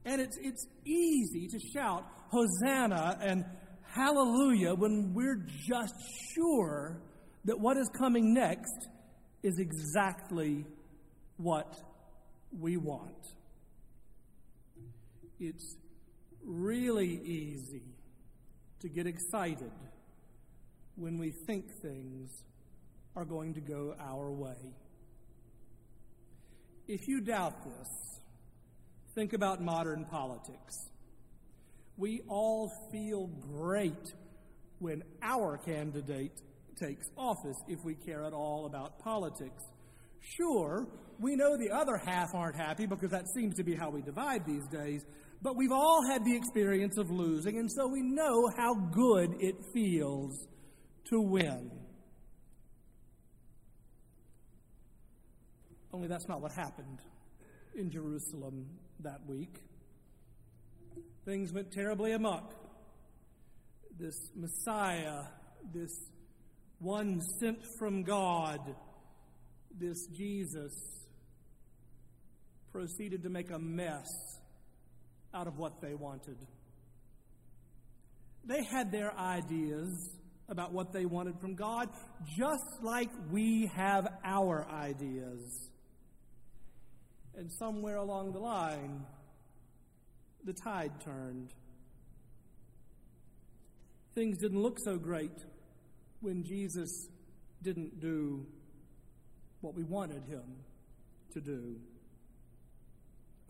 And 0.04 0.20
it's, 0.20 0.38
it's 0.40 0.66
easy 0.84 1.48
to 1.48 1.58
shout 1.58 2.06
Hosanna 2.30 3.18
and 3.20 3.44
hallelujah 3.92 4.74
when 4.74 5.12
we're 5.14 5.46
just 5.68 5.94
sure 6.34 7.00
that 7.44 7.58
what 7.58 7.76
is 7.76 7.88
coming 7.98 8.34
next 8.34 8.88
is 9.42 9.58
exactly 9.58 10.64
what 11.36 11.80
we 12.58 12.76
want. 12.76 13.26
It's 15.40 15.76
really 16.44 17.20
easy 17.24 17.82
to 18.80 18.88
get 18.88 19.06
excited 19.06 19.72
when 20.96 21.18
we 21.18 21.30
think 21.46 21.66
things 21.80 22.30
are 23.14 23.24
going 23.24 23.54
to 23.54 23.60
go 23.60 23.94
our 24.00 24.30
way. 24.30 24.74
If 26.86 27.06
you 27.06 27.20
doubt 27.20 27.64
this, 27.64 28.20
think 29.14 29.32
about 29.32 29.60
modern 29.62 30.04
politics. 30.04 30.74
We 31.98 32.22
all 32.28 32.70
feel 32.92 33.26
great 33.26 34.14
when 34.78 35.02
our 35.20 35.58
candidate 35.58 36.40
takes 36.80 37.08
office 37.16 37.56
if 37.66 37.80
we 37.84 37.96
care 37.96 38.24
at 38.24 38.32
all 38.32 38.66
about 38.66 39.00
politics. 39.00 39.64
Sure, 40.20 40.86
we 41.18 41.34
know 41.34 41.56
the 41.56 41.70
other 41.70 41.96
half 41.96 42.28
aren't 42.34 42.54
happy 42.54 42.86
because 42.86 43.10
that 43.10 43.28
seems 43.34 43.56
to 43.56 43.64
be 43.64 43.74
how 43.74 43.90
we 43.90 44.00
divide 44.02 44.46
these 44.46 44.64
days, 44.68 45.04
but 45.42 45.56
we've 45.56 45.72
all 45.72 46.06
had 46.08 46.24
the 46.24 46.36
experience 46.36 46.98
of 46.98 47.10
losing, 47.10 47.58
and 47.58 47.70
so 47.70 47.88
we 47.88 48.02
know 48.02 48.48
how 48.56 48.74
good 48.74 49.34
it 49.40 49.56
feels 49.74 50.46
to 51.10 51.20
win. 51.20 51.68
Only 55.92 56.06
that's 56.06 56.28
not 56.28 56.40
what 56.40 56.52
happened 56.52 57.00
in 57.74 57.90
Jerusalem 57.90 58.66
that 59.00 59.26
week 59.26 59.58
things 61.28 61.52
went 61.52 61.70
terribly 61.70 62.12
amok. 62.12 62.54
This 63.98 64.30
Messiah, 64.34 65.24
this 65.74 65.90
one 66.78 67.20
sent 67.38 67.58
from 67.78 68.02
God, 68.02 68.60
this 69.78 70.06
Jesus, 70.06 70.72
proceeded 72.72 73.24
to 73.24 73.28
make 73.28 73.50
a 73.50 73.58
mess 73.58 74.06
out 75.34 75.46
of 75.46 75.58
what 75.58 75.82
they 75.82 75.92
wanted. 75.92 76.38
They 78.46 78.64
had 78.64 78.90
their 78.90 79.12
ideas 79.18 80.18
about 80.48 80.72
what 80.72 80.94
they 80.94 81.04
wanted 81.04 81.38
from 81.40 81.56
God, 81.56 81.90
just 82.38 82.82
like 82.82 83.10
we 83.30 83.70
have 83.76 84.08
our 84.24 84.66
ideas. 84.70 85.68
And 87.36 87.52
somewhere 87.52 87.96
along 87.96 88.32
the 88.32 88.38
line, 88.38 89.04
the 90.44 90.52
tide 90.52 90.92
turned. 91.04 91.52
Things 94.14 94.38
didn't 94.38 94.62
look 94.62 94.78
so 94.84 94.96
great 94.96 95.44
when 96.20 96.44
Jesus 96.44 97.08
didn't 97.62 98.00
do 98.00 98.46
what 99.60 99.74
we 99.74 99.84
wanted 99.84 100.24
him 100.24 100.44
to 101.32 101.40
do. 101.40 101.76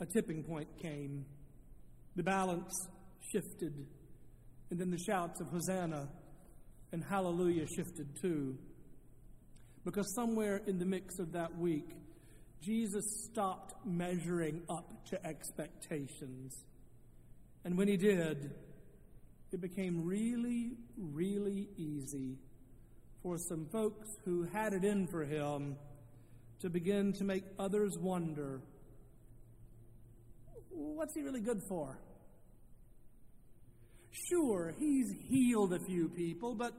A 0.00 0.06
tipping 0.06 0.42
point 0.42 0.68
came, 0.80 1.24
the 2.16 2.22
balance 2.22 2.72
shifted, 3.32 3.86
and 4.70 4.78
then 4.78 4.90
the 4.90 4.98
shouts 4.98 5.40
of 5.40 5.48
Hosanna 5.48 6.08
and 6.92 7.02
Hallelujah 7.02 7.66
shifted 7.66 8.08
too. 8.20 8.56
Because 9.84 10.14
somewhere 10.14 10.60
in 10.66 10.78
the 10.78 10.84
mix 10.84 11.18
of 11.18 11.32
that 11.32 11.56
week, 11.56 11.90
Jesus 12.62 13.04
stopped 13.30 13.74
measuring 13.86 14.62
up 14.68 15.06
to 15.06 15.26
expectations 15.26 16.64
and 17.64 17.76
when 17.76 17.88
he 17.88 17.96
did, 17.96 18.50
it 19.52 19.60
became 19.60 20.04
really, 20.04 20.72
really 20.96 21.68
easy 21.76 22.36
for 23.22 23.36
some 23.38 23.66
folks 23.72 24.08
who 24.24 24.44
had 24.52 24.72
it 24.72 24.84
in 24.84 25.06
for 25.06 25.24
him 25.24 25.76
to 26.60 26.68
begin 26.68 27.12
to 27.14 27.24
make 27.24 27.44
others 27.58 27.96
wonder 27.98 28.60
what's 30.78 31.14
he 31.14 31.22
really 31.22 31.40
good 31.40 31.62
for? 31.68 31.98
Sure, 34.30 34.74
he's 34.78 35.12
healed 35.28 35.72
a 35.72 35.78
few 35.78 36.08
people, 36.08 36.54
but 36.54 36.72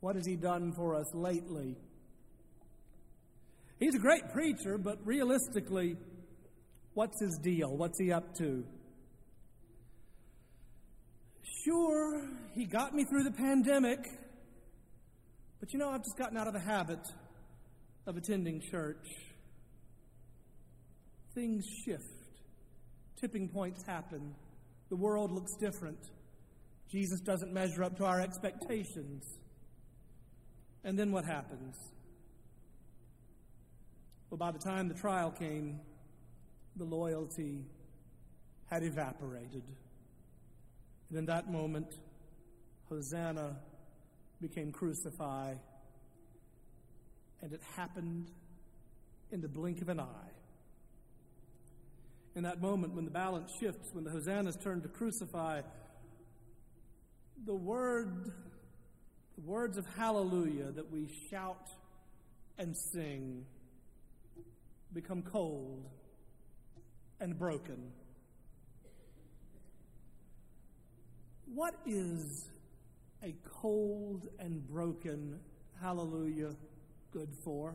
what 0.00 0.16
has 0.16 0.26
he 0.26 0.36
done 0.36 0.72
for 0.72 0.94
us 0.94 1.06
lately? 1.14 1.76
He's 3.78 3.94
a 3.94 3.98
great 3.98 4.30
preacher, 4.32 4.78
but 4.78 4.98
realistically, 5.04 5.96
what's 6.94 7.20
his 7.20 7.38
deal? 7.42 7.76
What's 7.76 7.98
he 7.98 8.12
up 8.12 8.34
to? 8.36 8.64
Sure, 11.64 12.22
he 12.54 12.64
got 12.64 12.94
me 12.94 13.04
through 13.04 13.24
the 13.24 13.32
pandemic, 13.32 13.98
but 15.58 15.72
you 15.72 15.78
know, 15.78 15.90
I've 15.90 16.02
just 16.02 16.16
gotten 16.16 16.38
out 16.38 16.46
of 16.46 16.54
the 16.54 16.60
habit 16.60 17.00
of 18.06 18.16
attending 18.16 18.60
church. 18.60 19.06
Things 21.34 21.64
shift, 21.84 22.04
tipping 23.20 23.48
points 23.48 23.84
happen, 23.86 24.34
the 24.88 24.96
world 24.96 25.32
looks 25.32 25.54
different. 25.60 25.98
Jesus 26.90 27.20
doesn't 27.20 27.52
measure 27.52 27.84
up 27.84 27.96
to 27.98 28.04
our 28.04 28.20
expectations. 28.20 29.22
And 30.82 30.98
then 30.98 31.12
what 31.12 31.24
happens? 31.24 31.76
Well, 34.30 34.38
by 34.38 34.50
the 34.50 34.58
time 34.58 34.88
the 34.88 34.94
trial 34.94 35.30
came, 35.30 35.80
the 36.76 36.84
loyalty 36.84 37.66
had 38.70 38.82
evaporated. 38.82 39.64
And 41.10 41.18
in 41.18 41.26
that 41.26 41.50
moment, 41.50 41.98
Hosanna 42.88 43.56
became 44.40 44.72
crucify, 44.72 45.54
and 47.42 47.52
it 47.52 47.60
happened 47.76 48.30
in 49.30 49.40
the 49.40 49.48
blink 49.48 49.82
of 49.82 49.88
an 49.88 50.00
eye. 50.00 50.32
In 52.34 52.44
that 52.44 52.60
moment, 52.60 52.94
when 52.94 53.04
the 53.04 53.10
balance 53.10 53.52
shifts, 53.60 53.90
when 53.92 54.04
the 54.04 54.10
hosannas 54.10 54.56
turn 54.56 54.82
to 54.82 54.88
crucify, 54.88 55.62
the 57.44 57.54
word, 57.54 58.32
the 59.36 59.40
words 59.40 59.76
of 59.76 59.86
hallelujah 59.96 60.70
that 60.72 60.90
we 60.90 61.08
shout 61.28 61.68
and 62.58 62.76
sing 62.76 63.44
become 64.92 65.22
cold 65.22 65.88
and 67.20 67.38
broken. 67.38 67.92
What 71.52 71.74
is 71.84 72.48
a 73.24 73.34
cold 73.60 74.28
and 74.38 74.64
broken 74.68 75.40
hallelujah 75.80 76.54
good 77.12 77.28
for? 77.44 77.74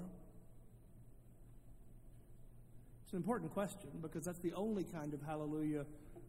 It's 3.03 3.11
an 3.11 3.17
important 3.17 3.51
question 3.51 3.89
because 4.01 4.23
that's 4.23 4.39
the 4.39 4.53
only 4.53 4.85
kind 4.85 5.13
of 5.13 5.21
hallelujah 5.21 5.85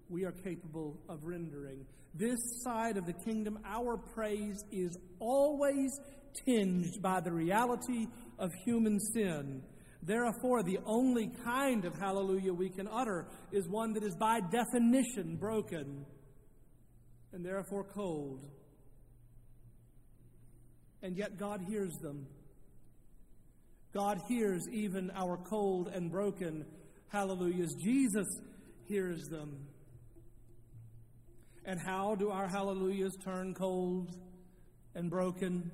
we 0.08 0.24
are 0.24 0.32
capable 0.32 0.98
of 1.08 1.22
rendering. 1.22 1.86
This 2.14 2.38
side 2.64 2.96
of 2.96 3.06
the 3.06 3.12
kingdom, 3.12 3.60
our 3.64 3.96
praise 3.96 4.64
is 4.72 4.98
always 5.20 6.00
tinged 6.44 7.00
by 7.00 7.20
the 7.20 7.32
reality 7.32 8.08
of 8.40 8.50
human 8.64 8.98
sin. 8.98 9.62
Therefore, 10.02 10.64
the 10.64 10.78
only 10.84 11.30
kind 11.44 11.84
of 11.84 11.94
hallelujah 11.94 12.52
we 12.52 12.70
can 12.70 12.88
utter 12.88 13.28
is 13.52 13.68
one 13.68 13.92
that 13.92 14.02
is 14.02 14.16
by 14.16 14.40
definition 14.40 15.36
broken 15.36 16.06
and 17.36 17.44
therefore 17.44 17.84
cold. 17.84 18.46
And 21.02 21.18
yet, 21.18 21.38
God 21.38 21.60
hears 21.68 21.94
them. 21.98 22.26
God 23.92 24.22
hears 24.26 24.66
even 24.72 25.10
our 25.14 25.36
cold 25.36 25.88
and 25.88 26.10
broken 26.10 26.64
hallelujahs. 27.08 27.74
Jesus 27.74 28.26
hears 28.86 29.28
them. 29.28 29.66
And 31.66 31.78
how 31.78 32.14
do 32.14 32.30
our 32.30 32.48
hallelujahs 32.48 33.14
turn 33.22 33.52
cold 33.52 34.16
and 34.94 35.10
broken? 35.10 35.70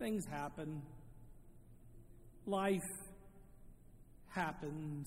Things 0.00 0.24
happen. 0.26 0.82
Life 2.44 2.90
happens. 4.30 5.06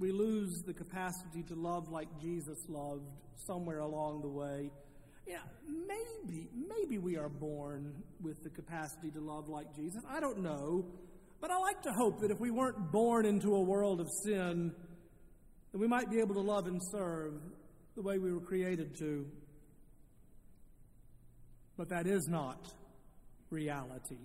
We 0.00 0.12
lose 0.12 0.62
the 0.66 0.72
capacity 0.72 1.42
to 1.48 1.54
love 1.54 1.90
like 1.90 2.08
Jesus 2.20 2.58
loved 2.68 3.04
somewhere 3.46 3.80
along 3.80 4.22
the 4.22 4.28
way. 4.28 4.70
Yeah, 5.26 5.42
maybe, 5.68 6.48
maybe 6.54 6.96
we 6.96 7.18
are 7.18 7.28
born 7.28 8.02
with 8.20 8.42
the 8.42 8.48
capacity 8.48 9.10
to 9.10 9.20
love 9.20 9.48
like 9.50 9.76
Jesus. 9.76 10.02
I 10.08 10.18
don't 10.18 10.38
know. 10.38 10.86
But 11.40 11.50
I 11.50 11.58
like 11.58 11.82
to 11.82 11.92
hope 11.92 12.20
that 12.22 12.30
if 12.30 12.40
we 12.40 12.50
weren't 12.50 12.90
born 12.90 13.26
into 13.26 13.54
a 13.54 13.60
world 13.60 14.00
of 14.00 14.08
sin, 14.24 14.72
then 15.72 15.80
we 15.80 15.86
might 15.86 16.10
be 16.10 16.18
able 16.18 16.34
to 16.34 16.40
love 16.40 16.66
and 16.66 16.80
serve 16.90 17.34
the 17.94 18.02
way 18.02 18.18
we 18.18 18.32
were 18.32 18.40
created 18.40 18.96
to. 18.98 19.26
But 21.76 21.90
that 21.90 22.06
is 22.06 22.26
not 22.26 22.72
reality. 23.50 24.18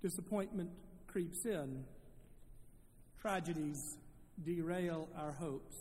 Disappointment 0.00 0.70
creeps 1.08 1.44
in. 1.44 1.84
Tragedies 3.22 3.98
derail 4.44 5.08
our 5.16 5.30
hopes. 5.30 5.76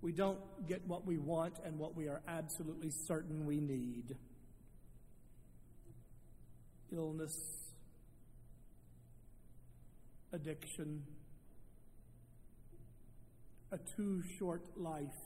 We 0.00 0.12
don't 0.12 0.38
get 0.66 0.80
what 0.86 1.04
we 1.04 1.18
want 1.18 1.58
and 1.62 1.78
what 1.78 1.94
we 1.94 2.08
are 2.08 2.22
absolutely 2.26 2.88
certain 2.88 3.44
we 3.44 3.60
need. 3.60 4.16
Illness, 6.90 7.36
addiction, 10.32 11.02
a 13.70 13.76
too 13.76 14.22
short 14.38 14.62
life, 14.74 15.20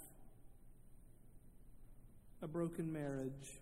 a 2.42 2.48
broken 2.48 2.92
marriage, 2.92 3.61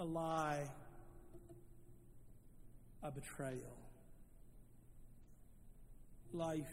a 0.00 0.04
lie, 0.04 0.64
a 3.04 3.12
betrayal. 3.12 3.87
Life 6.32 6.70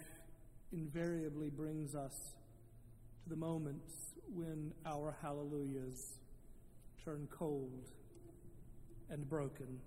invariably 0.74 1.50
brings 1.50 1.96
us 1.96 2.36
to 3.24 3.30
the 3.30 3.38
moments 3.38 4.14
when 4.34 4.74
our 4.86 5.16
hallelujahs 5.22 6.20
turn 7.04 7.28
cold 7.32 7.88
and 9.10 9.28
broken. 9.30 9.80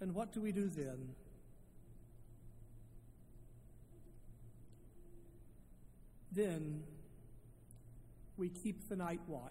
And 0.00 0.14
what 0.14 0.32
do 0.32 0.42
we 0.42 0.52
do 0.52 0.68
then? 0.68 1.14
Then 6.30 6.82
we 8.36 8.50
keep 8.50 8.88
the 8.88 8.96
night 8.96 9.20
watch. 9.26 9.50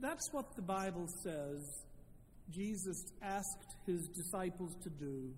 That's 0.00 0.32
what 0.32 0.56
the 0.56 0.62
Bible 0.62 1.06
says 1.22 1.84
Jesus 2.50 3.04
asked 3.22 3.76
his 3.86 4.08
disciples 4.08 4.74
to 4.82 4.90
do 4.90 5.32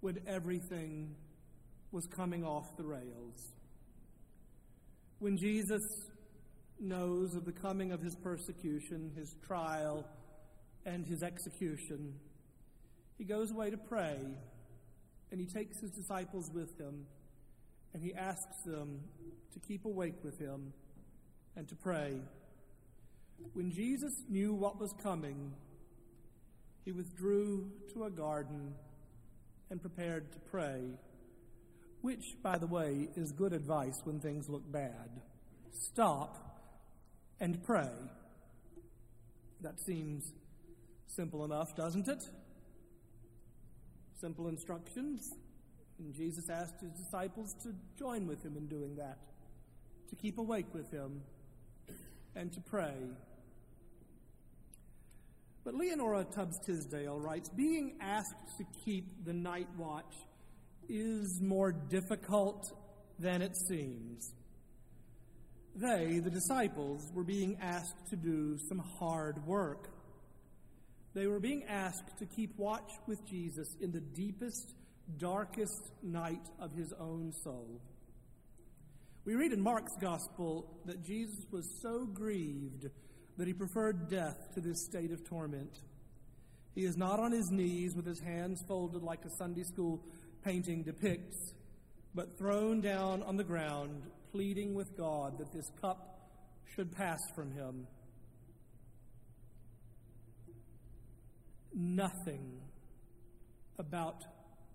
when 0.00 0.18
everything 0.26 1.14
was 1.92 2.06
coming 2.06 2.44
off 2.44 2.76
the 2.76 2.84
rails. 2.84 3.52
When 5.18 5.36
Jesus 5.36 5.82
knows 6.80 7.34
of 7.34 7.44
the 7.44 7.52
coming 7.52 7.92
of 7.92 8.00
his 8.00 8.14
persecution, 8.16 9.12
his 9.16 9.34
trial, 9.46 10.04
and 10.84 11.06
his 11.06 11.22
execution, 11.22 12.14
he 13.16 13.24
goes 13.24 13.50
away 13.50 13.70
to 13.70 13.78
pray, 13.78 14.18
and 15.30 15.40
he 15.40 15.46
takes 15.46 15.80
his 15.80 15.90
disciples 15.92 16.50
with 16.52 16.78
him, 16.78 17.06
and 17.94 18.02
he 18.02 18.12
asks 18.12 18.62
them 18.66 19.00
to 19.52 19.60
keep 19.60 19.84
awake 19.84 20.22
with 20.22 20.38
him 20.38 20.72
and 21.56 21.68
to 21.68 21.76
pray. 21.76 22.20
When 23.52 23.70
Jesus 23.70 24.12
knew 24.28 24.52
what 24.52 24.80
was 24.80 24.92
coming, 25.02 25.54
he 26.84 26.92
withdrew 26.92 27.70
to 27.92 28.04
a 28.04 28.10
garden 28.10 28.74
and 29.70 29.80
prepared 29.80 30.32
to 30.32 30.38
pray, 30.38 30.82
which, 32.02 32.36
by 32.42 32.58
the 32.58 32.66
way, 32.66 33.08
is 33.16 33.32
good 33.32 33.52
advice 33.52 34.00
when 34.04 34.20
things 34.20 34.48
look 34.48 34.70
bad. 34.70 35.22
Stop 35.70 36.60
and 37.40 37.62
pray. 37.64 37.90
That 39.62 39.80
seems 39.80 40.32
simple 41.06 41.44
enough, 41.44 41.74
doesn't 41.74 42.06
it? 42.08 42.22
Simple 44.20 44.48
instructions. 44.48 45.30
And 45.98 46.14
Jesus 46.14 46.50
asked 46.50 46.80
his 46.80 46.90
disciples 46.92 47.54
to 47.62 47.74
join 47.98 48.26
with 48.26 48.44
him 48.44 48.56
in 48.56 48.66
doing 48.66 48.96
that, 48.96 49.18
to 50.10 50.16
keep 50.16 50.38
awake 50.38 50.66
with 50.74 50.90
him, 50.90 51.22
and 52.36 52.52
to 52.52 52.60
pray. 52.60 52.94
But 55.64 55.74
Leonora 55.74 56.24
Tubbs 56.24 56.58
Tisdale 56.66 57.18
writes 57.18 57.48
Being 57.48 57.96
asked 58.00 58.58
to 58.58 58.64
keep 58.84 59.24
the 59.24 59.32
night 59.32 59.68
watch 59.78 60.14
is 60.88 61.40
more 61.40 61.72
difficult 61.72 62.70
than 63.18 63.40
it 63.40 63.56
seems. 63.56 64.34
They, 65.74 66.20
the 66.22 66.30
disciples, 66.30 67.10
were 67.14 67.24
being 67.24 67.56
asked 67.62 68.10
to 68.10 68.16
do 68.16 68.58
some 68.68 68.78
hard 68.78 69.44
work. 69.46 69.88
They 71.14 71.26
were 71.26 71.40
being 71.40 71.64
asked 71.64 72.18
to 72.18 72.26
keep 72.26 72.58
watch 72.58 72.90
with 73.06 73.24
Jesus 73.26 73.74
in 73.80 73.90
the 73.90 74.00
deepest, 74.00 74.74
darkest 75.16 75.92
night 76.02 76.46
of 76.60 76.72
his 76.74 76.92
own 77.00 77.32
soul. 77.42 77.80
We 79.24 79.34
read 79.34 79.52
in 79.52 79.60
Mark's 79.62 79.96
Gospel 80.00 80.82
that 80.84 81.02
Jesus 81.02 81.46
was 81.50 81.66
so 81.80 82.04
grieved 82.04 82.90
that 83.36 83.46
he 83.46 83.52
preferred 83.52 84.08
death 84.08 84.48
to 84.54 84.60
this 84.60 84.84
state 84.84 85.10
of 85.10 85.24
torment. 85.24 85.80
He 86.74 86.84
is 86.84 86.96
not 86.96 87.20
on 87.20 87.32
his 87.32 87.50
knees 87.50 87.94
with 87.94 88.06
his 88.06 88.20
hands 88.20 88.62
folded 88.66 89.02
like 89.02 89.24
a 89.24 89.30
Sunday 89.30 89.62
school 89.62 90.00
painting 90.44 90.82
depicts, 90.82 91.54
but 92.14 92.38
thrown 92.38 92.80
down 92.80 93.22
on 93.22 93.36
the 93.36 93.44
ground, 93.44 94.02
pleading 94.32 94.74
with 94.74 94.96
God 94.96 95.38
that 95.38 95.52
this 95.52 95.70
cup 95.80 96.30
should 96.74 96.92
pass 96.92 97.20
from 97.34 97.52
him. 97.52 97.86
Nothing 101.72 102.60
about 103.78 104.24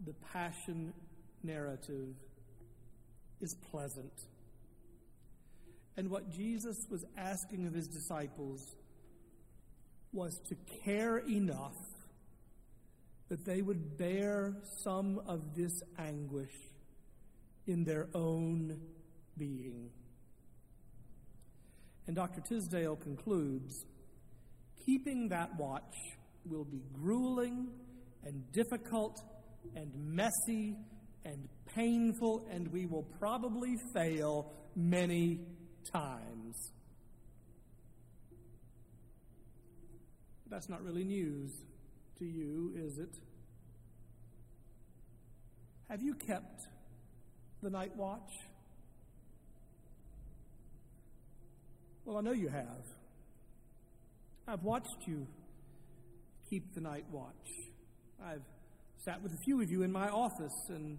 the 0.05 0.13
passion 0.33 0.93
narrative 1.43 2.15
is 3.41 3.55
pleasant. 3.71 4.13
And 5.99 6.09
what 6.09 6.29
Jesus 6.31 6.77
was 6.89 7.03
asking 7.17 7.67
of 7.67 7.73
his 7.73 7.85
disciples 7.89 8.73
was 10.13 10.39
to 10.47 10.55
care 10.85 11.17
enough 11.17 11.75
that 13.27 13.43
they 13.43 13.61
would 13.61 13.97
bear 13.97 14.53
some 14.81 15.19
of 15.27 15.53
this 15.57 15.73
anguish 15.97 16.53
in 17.67 17.83
their 17.83 18.07
own 18.15 18.79
being. 19.37 19.89
And 22.07 22.15
Dr. 22.15 22.39
Tisdale 22.47 22.95
concludes 22.95 23.83
keeping 24.85 25.27
that 25.27 25.49
watch 25.57 25.97
will 26.45 26.63
be 26.63 26.81
grueling 26.93 27.67
and 28.23 28.49
difficult 28.53 29.21
and 29.75 29.91
messy 29.93 30.77
and 31.25 31.49
painful, 31.75 32.47
and 32.49 32.69
we 32.69 32.85
will 32.85 33.03
probably 33.19 33.75
fail 33.93 34.53
many 34.77 35.41
times. 35.91 36.71
That's 40.49 40.69
not 40.69 40.83
really 40.83 41.03
news 41.03 41.51
to 42.17 42.25
you, 42.25 42.73
is 42.75 42.97
it? 42.97 43.15
Have 45.89 46.01
you 46.01 46.13
kept 46.15 46.67
the 47.61 47.69
night 47.69 47.95
watch? 47.95 48.31
Well, 52.05 52.17
I 52.17 52.21
know 52.21 52.31
you 52.31 52.49
have. 52.49 52.85
I've 54.47 54.63
watched 54.63 55.07
you 55.07 55.27
keep 56.49 56.73
the 56.73 56.81
night 56.81 57.05
watch. 57.11 57.33
I've 58.23 58.41
sat 59.05 59.21
with 59.21 59.31
a 59.33 59.37
few 59.45 59.61
of 59.61 59.69
you 59.69 59.83
in 59.83 59.91
my 59.91 60.09
office 60.09 60.69
and 60.69 60.97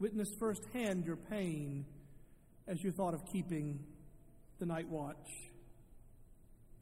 witnessed 0.00 0.34
firsthand 0.38 1.04
your 1.06 1.16
pain 1.16 1.84
as 2.66 2.82
you 2.82 2.90
thought 2.90 3.14
of 3.14 3.20
keeping 3.32 3.78
the 4.58 4.66
night 4.66 4.88
watch. 4.88 5.28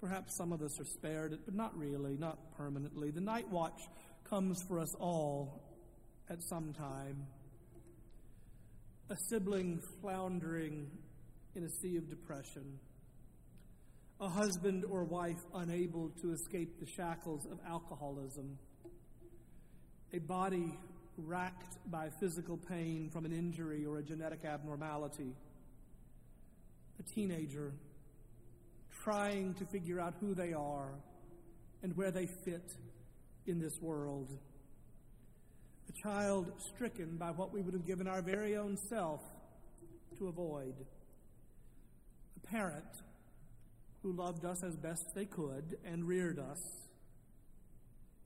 Perhaps 0.00 0.36
some 0.36 0.52
of 0.52 0.62
us 0.62 0.80
are 0.80 0.84
spared 0.84 1.32
it, 1.32 1.40
but 1.44 1.54
not 1.54 1.76
really, 1.76 2.16
not 2.16 2.38
permanently. 2.56 3.10
The 3.10 3.20
night 3.20 3.48
watch 3.50 3.80
comes 4.28 4.62
for 4.62 4.80
us 4.80 4.94
all 4.98 5.62
at 6.28 6.42
some 6.42 6.72
time. 6.72 7.26
A 9.10 9.16
sibling 9.28 9.80
floundering 10.00 10.90
in 11.54 11.64
a 11.64 11.68
sea 11.68 11.96
of 11.96 12.08
depression 12.08 12.78
a 14.22 14.28
husband 14.28 14.84
or 14.88 15.02
wife 15.02 15.44
unable 15.52 16.08
to 16.22 16.32
escape 16.32 16.78
the 16.78 16.86
shackles 16.86 17.44
of 17.46 17.58
alcoholism, 17.68 18.56
a 20.12 20.18
body 20.20 20.78
racked 21.18 21.76
by 21.90 22.08
physical 22.20 22.56
pain 22.56 23.10
from 23.12 23.24
an 23.24 23.32
injury 23.32 23.84
or 23.84 23.98
a 23.98 24.02
genetic 24.02 24.44
abnormality, 24.44 25.34
a 27.02 27.14
teenager 27.14 27.72
trying 29.02 29.54
to 29.54 29.64
figure 29.66 30.00
out 30.00 30.14
who 30.20 30.34
they 30.34 30.52
are 30.52 30.90
and 31.82 31.96
where 31.96 32.10
they 32.10 32.26
fit 32.26 32.76
in 33.46 33.60
this 33.60 33.80
world, 33.80 34.30
a 35.88 35.92
child 35.92 36.52
stricken 36.74 37.16
by 37.16 37.30
what 37.30 37.52
we 37.52 37.60
would 37.60 37.74
have 37.74 37.86
given 37.86 38.06
our 38.06 38.22
very 38.22 38.56
own 38.56 38.76
self 38.88 39.20
to 40.18 40.28
avoid, 40.28 40.74
a 42.36 42.46
parent 42.46 42.84
who 44.02 44.12
loved 44.12 44.44
us 44.44 44.62
as 44.62 44.76
best 44.76 45.04
they 45.14 45.24
could 45.24 45.76
and 45.84 46.06
reared 46.06 46.38
us, 46.38 46.60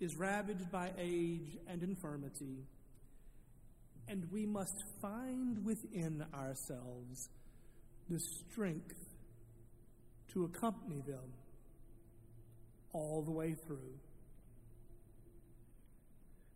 is 0.01 0.17
ravaged 0.17 0.71
by 0.71 0.91
age 0.99 1.57
and 1.67 1.83
infirmity, 1.83 2.67
and 4.09 4.31
we 4.31 4.45
must 4.45 4.85
find 5.01 5.65
within 5.65 6.25
ourselves 6.35 7.31
the 8.09 8.21
strength 8.21 8.95
to 10.33 10.45
accompany 10.45 11.01
them 11.01 11.33
all 12.93 13.23
the 13.23 13.31
way 13.31 13.55
through. 13.55 13.99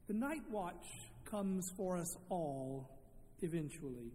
The 0.07 0.15
night 0.15 0.43
watch 0.51 0.87
comes 1.25 1.71
for 1.77 1.97
us 1.97 2.17
all 2.29 2.91
eventually, 3.43 4.13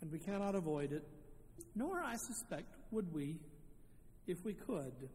and 0.00 0.10
we 0.10 0.18
cannot 0.18 0.54
avoid 0.54 0.92
it, 0.92 1.06
nor, 1.74 2.00
I 2.00 2.16
suspect, 2.16 2.74
would 2.90 3.12
we 3.12 3.38
if 4.26 4.44
we 4.44 4.54
could. 4.54 5.08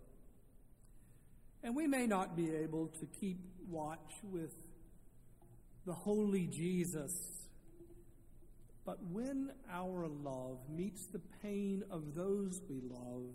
And 1.64 1.76
we 1.76 1.88
may 1.88 2.08
not 2.08 2.36
be 2.36 2.56
able 2.56 2.88
to 3.00 3.06
keep 3.06 3.40
watch 3.70 4.14
with 4.24 4.54
the 5.86 5.94
holy 5.94 6.48
Jesus, 6.48 7.47
but 8.88 9.04
when 9.12 9.52
our 9.70 10.08
love 10.08 10.60
meets 10.70 11.08
the 11.08 11.20
pain 11.44 11.84
of 11.92 12.16
those 12.16 12.62
we 12.70 12.80
love, 12.90 13.34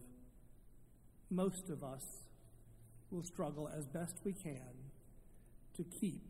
most 1.29 1.69
of 1.69 1.85
us 1.85 2.23
will 3.11 3.23
struggle 3.23 3.69
as 3.77 3.87
best 3.87 4.17
we 4.25 4.33
can 4.33 4.73
to 5.77 5.85
keep 5.85 6.23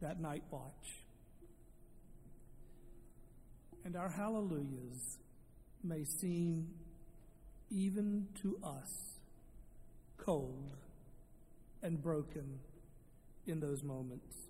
that 0.00 0.20
night 0.20 0.44
watch. 0.48 1.02
And 3.84 3.96
our 3.96 4.10
hallelujahs 4.10 5.18
may 5.82 6.04
seem 6.04 6.68
even 7.68 8.28
to 8.42 8.60
us, 8.62 9.18
cold 10.18 10.76
and 11.82 12.00
broken 12.00 12.60
in 13.48 13.58
those 13.58 13.82
moments. 13.82 14.49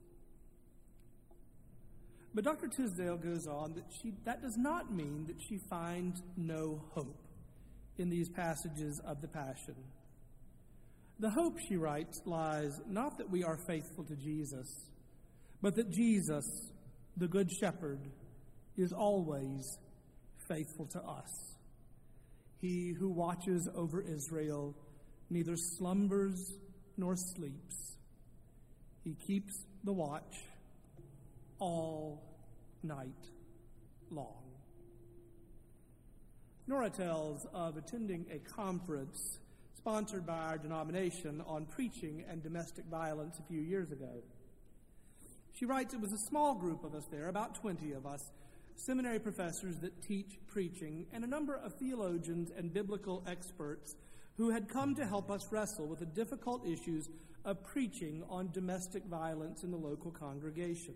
But 2.34 2.44
Dr. 2.44 2.68
Tisdale 2.68 3.16
goes 3.16 3.46
on 3.46 3.74
that 3.74 3.84
she, 4.00 4.12
that 4.24 4.40
does 4.40 4.56
not 4.56 4.92
mean 4.92 5.26
that 5.26 5.40
she 5.42 5.58
finds 5.58 6.22
no 6.36 6.82
hope 6.90 7.26
in 7.98 8.08
these 8.08 8.28
passages 8.28 9.00
of 9.04 9.20
the 9.20 9.28
Passion. 9.28 9.74
The 11.18 11.30
hope, 11.30 11.58
she 11.68 11.76
writes, 11.76 12.22
lies 12.24 12.80
not 12.88 13.18
that 13.18 13.28
we 13.28 13.44
are 13.44 13.58
faithful 13.66 14.04
to 14.04 14.16
Jesus, 14.16 14.88
but 15.60 15.74
that 15.74 15.90
Jesus, 15.90 16.46
the 17.16 17.28
Good 17.28 17.50
Shepherd, 17.50 18.00
is 18.76 18.92
always 18.92 19.78
faithful 20.48 20.86
to 20.86 21.00
us. 21.02 21.56
He 22.60 22.94
who 22.98 23.10
watches 23.10 23.68
over 23.74 24.00
Israel 24.00 24.74
neither 25.28 25.56
slumbers 25.56 26.54
nor 26.96 27.16
sleeps. 27.16 27.96
He 29.04 29.14
keeps 29.26 29.54
the 29.84 29.92
watch 29.92 30.36
all 31.60 32.22
night 32.82 33.28
long. 34.10 34.50
Nora 36.66 36.90
tells 36.90 37.46
of 37.52 37.76
attending 37.76 38.26
a 38.30 38.38
conference 38.38 39.38
sponsored 39.76 40.26
by 40.26 40.38
our 40.38 40.58
denomination 40.58 41.42
on 41.46 41.66
preaching 41.66 42.24
and 42.28 42.42
domestic 42.42 42.84
violence 42.86 43.38
a 43.38 43.42
few 43.42 43.60
years 43.60 43.90
ago. 43.90 44.22
She 45.52 45.64
writes 45.64 45.94
it 45.94 46.00
was 46.00 46.12
a 46.12 46.28
small 46.28 46.54
group 46.54 46.84
of 46.84 46.94
us 46.94 47.04
there, 47.10 47.28
about 47.28 47.54
20 47.54 47.92
of 47.92 48.06
us, 48.06 48.30
seminary 48.76 49.18
professors 49.18 49.78
that 49.78 50.02
teach 50.02 50.38
preaching, 50.46 51.06
and 51.12 51.24
a 51.24 51.26
number 51.26 51.56
of 51.56 51.74
theologians 51.74 52.50
and 52.56 52.72
biblical 52.72 53.24
experts 53.26 53.96
who 54.36 54.50
had 54.50 54.68
come 54.68 54.94
to 54.94 55.06
help 55.06 55.30
us 55.30 55.50
wrestle 55.50 55.86
with 55.86 55.98
the 55.98 56.06
difficult 56.06 56.66
issues 56.66 57.08
of 57.44 57.64
preaching 57.64 58.22
on 58.28 58.50
domestic 58.52 59.04
violence 59.04 59.64
in 59.64 59.70
the 59.70 59.76
local 59.76 60.10
congregation. 60.10 60.94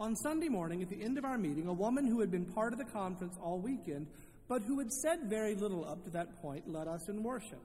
On 0.00 0.16
Sunday 0.16 0.48
morning, 0.48 0.80
at 0.80 0.88
the 0.88 1.02
end 1.02 1.18
of 1.18 1.26
our 1.26 1.36
meeting, 1.36 1.66
a 1.66 1.74
woman 1.74 2.06
who 2.06 2.20
had 2.20 2.30
been 2.30 2.46
part 2.46 2.72
of 2.72 2.78
the 2.78 2.86
conference 2.86 3.36
all 3.38 3.58
weekend, 3.58 4.06
but 4.48 4.62
who 4.62 4.78
had 4.78 4.90
said 4.90 5.28
very 5.28 5.54
little 5.54 5.86
up 5.86 6.02
to 6.04 6.10
that 6.12 6.40
point, 6.40 6.66
led 6.66 6.88
us 6.88 7.06
in 7.10 7.22
worship. 7.22 7.60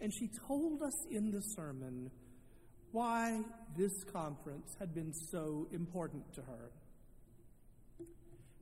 And 0.00 0.14
she 0.14 0.30
told 0.46 0.80
us 0.82 0.94
in 1.10 1.32
the 1.32 1.40
sermon 1.56 2.12
why 2.92 3.40
this 3.76 4.04
conference 4.12 4.76
had 4.78 4.94
been 4.94 5.12
so 5.12 5.66
important 5.72 6.32
to 6.34 6.42
her. 6.42 6.70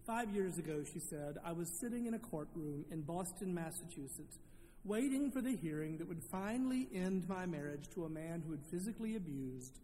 Five 0.07 0.35
years 0.35 0.57
ago, 0.57 0.83
she 0.83 1.01
said, 1.01 1.37
I 1.45 1.53
was 1.53 1.69
sitting 1.83 2.07
in 2.07 2.15
a 2.15 2.19
courtroom 2.19 2.87
in 2.91 3.03
Boston, 3.03 3.53
Massachusetts, 3.53 4.39
waiting 4.85 5.31
for 5.31 5.43
the 5.43 5.55
hearing 5.55 5.99
that 5.99 6.09
would 6.09 6.25
finally 6.33 6.89
end 6.95 7.29
my 7.29 7.45
marriage 7.45 7.91
to 7.93 8.07
a 8.07 8.09
man 8.09 8.43
who 8.47 8.53
had 8.53 8.65
physically 8.71 9.17
abused 9.17 9.81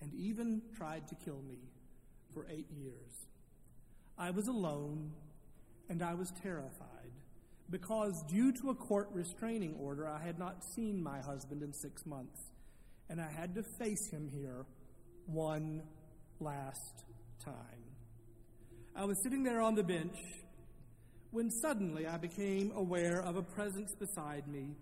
and 0.00 0.14
even 0.14 0.62
tried 0.78 1.06
to 1.08 1.14
kill 1.26 1.42
me 1.46 1.58
for 2.32 2.46
eight 2.50 2.70
years. 2.70 3.26
I 4.16 4.30
was 4.30 4.48
alone 4.48 5.12
and 5.88 6.02
I 6.02 6.14
was 6.14 6.32
terrified 6.42 7.12
because, 7.70 8.22
due 8.24 8.52
to 8.52 8.70
a 8.70 8.74
court 8.74 9.08
restraining 9.12 9.74
order, 9.78 10.06
I 10.06 10.24
had 10.24 10.38
not 10.38 10.64
seen 10.64 11.02
my 11.02 11.20
husband 11.20 11.62
in 11.62 11.72
six 11.72 12.06
months, 12.06 12.40
and 13.08 13.20
I 13.20 13.30
had 13.30 13.54
to 13.56 13.62
face 13.62 14.08
him 14.10 14.28
here 14.28 14.64
one 15.26 15.82
last 16.40 17.04
time. 17.44 17.54
I 18.96 19.04
was 19.04 19.22
sitting 19.22 19.44
there 19.44 19.60
on 19.60 19.74
the 19.74 19.82
bench 19.82 20.16
when 21.30 21.50
suddenly 21.50 22.06
I 22.06 22.16
became 22.16 22.72
aware 22.74 23.20
of 23.20 23.36
a 23.36 23.42
presence 23.42 23.94
beside 23.94 24.48
me 24.48 24.76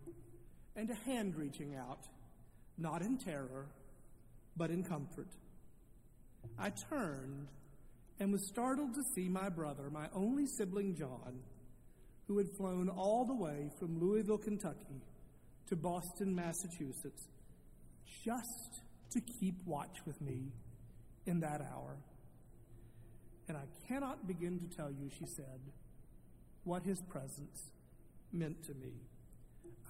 and 0.76 0.90
a 0.90 0.94
hand 0.94 1.34
reaching 1.36 1.74
out, 1.74 2.06
not 2.78 3.02
in 3.02 3.18
terror, 3.18 3.66
but 4.56 4.70
in 4.70 4.84
comfort. 4.84 5.28
I 6.58 6.70
turned 6.90 7.48
and 8.18 8.32
was 8.32 8.48
startled 8.48 8.94
to 8.94 9.02
see 9.14 9.28
my 9.28 9.48
brother, 9.48 9.90
my 9.90 10.08
only 10.14 10.46
sibling 10.58 10.94
John, 10.94 11.40
who 12.26 12.38
had 12.38 12.46
flown 12.58 12.88
all 12.88 13.24
the 13.26 13.34
way 13.34 13.70
from 13.78 14.00
Louisville, 14.00 14.38
Kentucky 14.38 15.02
to 15.68 15.76
Boston, 15.76 16.34
Massachusetts, 16.34 17.28
just 18.24 18.82
to 19.12 19.20
keep 19.40 19.54
watch 19.64 19.98
with 20.06 20.20
me 20.20 20.52
in 21.26 21.40
that 21.40 21.60
hour. 21.60 21.96
And 23.48 23.56
I 23.56 23.64
cannot 23.86 24.26
begin 24.26 24.58
to 24.58 24.76
tell 24.76 24.90
you, 24.90 25.10
she 25.18 25.26
said, 25.36 25.60
what 26.64 26.82
his 26.82 27.00
presence 27.08 27.70
meant 28.32 28.64
to 28.64 28.74
me. 28.74 28.92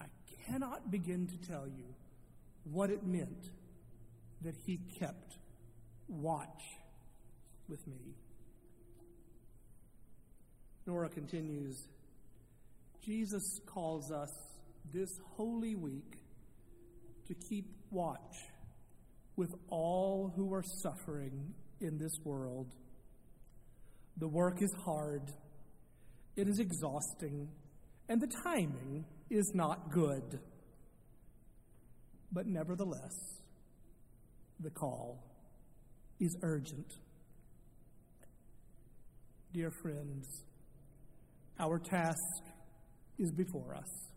I 0.00 0.07
cannot 0.46 0.90
begin 0.90 1.26
to 1.26 1.48
tell 1.48 1.66
you 1.66 1.94
what 2.64 2.90
it 2.90 3.04
meant 3.04 3.50
that 4.42 4.54
he 4.66 4.78
kept 4.98 5.38
watch 6.09 6.62
with 7.68 7.86
me. 7.86 8.14
Nora 10.86 11.09
continues 11.09 11.88
Jesus 13.04 13.61
calls 13.66 14.11
us 14.11 14.32
this 14.92 15.11
holy 15.36 15.76
week 15.76 16.18
to 17.28 17.34
keep 17.48 17.66
watch 17.90 18.36
with 19.36 19.54
all 19.68 20.32
who 20.34 20.52
are 20.52 20.64
suffering 20.82 21.54
in 21.80 21.98
this 21.98 22.12
world. 22.24 22.74
The 24.16 24.26
work 24.26 24.61
is 24.61 24.74
hard, 24.84 25.30
it 26.34 26.48
is 26.48 26.59
exhausting, 26.59 27.48
and 28.09 28.20
the 28.20 28.32
timing 28.42 29.04
is 29.30 29.52
not 29.54 29.92
good. 29.92 30.40
But 32.32 32.46
nevertheless, 32.46 33.14
the 34.59 34.70
call 34.70 35.22
is 36.20 36.36
urgent. 36.42 36.94
Dear 39.52 39.70
friends, 39.70 40.44
our 41.58 41.78
task 41.78 42.42
is 43.18 43.32
before 43.32 43.74
us, 43.74 44.10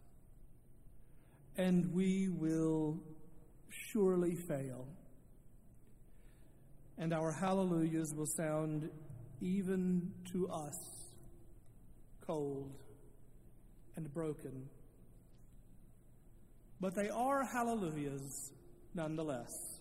and 1.58 1.94
we 1.94 2.30
will 2.30 3.00
surely 3.92 4.36
fail. 4.48 4.88
And 6.98 7.14
our 7.14 7.32
hallelujahs 7.32 8.14
will 8.14 8.26
sound 8.26 8.90
even 9.42 10.12
to 10.34 10.50
us 10.50 10.76
cold 12.28 12.76
and 13.96 14.14
broken. 14.14 14.68
But 16.82 16.94
they 16.96 17.10
are 17.10 17.46
hallelujahs 17.46 18.52
nonetheless. 18.94 19.79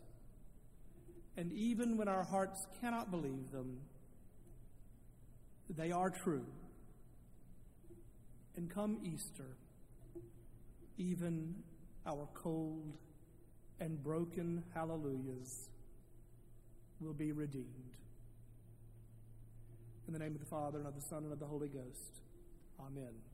And 1.39 1.53
even 1.53 1.97
when 1.97 2.09
our 2.09 2.25
hearts 2.25 2.67
cannot 2.81 3.13
believe 3.13 3.53
them, 3.53 3.79
they 5.71 5.93
are 5.93 6.11
true. 6.11 6.45
And 8.57 8.69
come 8.69 8.99
Easter, 9.05 9.57
even 10.99 11.55
our 12.05 12.29
cold 12.35 12.99
and 13.79 14.03
broken 14.03 14.65
hallelujahs 14.75 15.69
will 17.01 17.15
be 17.15 17.31
redeemed. 17.31 17.95
In 20.09 20.13
the 20.13 20.19
name 20.19 20.35
of 20.35 20.41
the 20.41 20.47
Father, 20.47 20.79
and 20.79 20.89
of 20.89 20.97
the 20.97 21.07
Son, 21.09 21.23
and 21.23 21.33
of 21.33 21.39
the 21.39 21.47
Holy 21.47 21.69
Ghost. 21.69 22.21
Amen. 22.81 23.28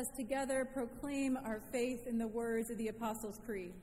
Us 0.00 0.08
together 0.16 0.66
proclaim 0.72 1.36
our 1.44 1.60
faith 1.70 2.06
in 2.06 2.16
the 2.16 2.26
words 2.26 2.70
of 2.70 2.78
the 2.78 2.88
Apostles' 2.88 3.38
Creed. 3.44 3.74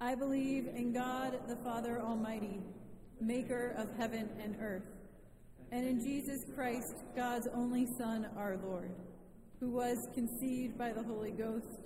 I 0.00 0.16
believe 0.16 0.66
in 0.66 0.92
God, 0.92 1.38
the 1.46 1.54
Father 1.54 2.00
Almighty, 2.00 2.60
maker 3.20 3.76
of 3.78 3.96
heaven 3.96 4.28
and 4.42 4.56
earth, 4.60 4.82
and 5.70 5.86
in 5.86 6.02
Jesus 6.02 6.44
Christ, 6.56 6.96
God's 7.14 7.46
only 7.54 7.86
Son, 7.96 8.26
our 8.36 8.58
Lord, 8.64 8.90
who 9.60 9.70
was 9.70 10.08
conceived 10.14 10.76
by 10.76 10.92
the 10.92 11.04
Holy 11.04 11.30
Ghost, 11.30 11.78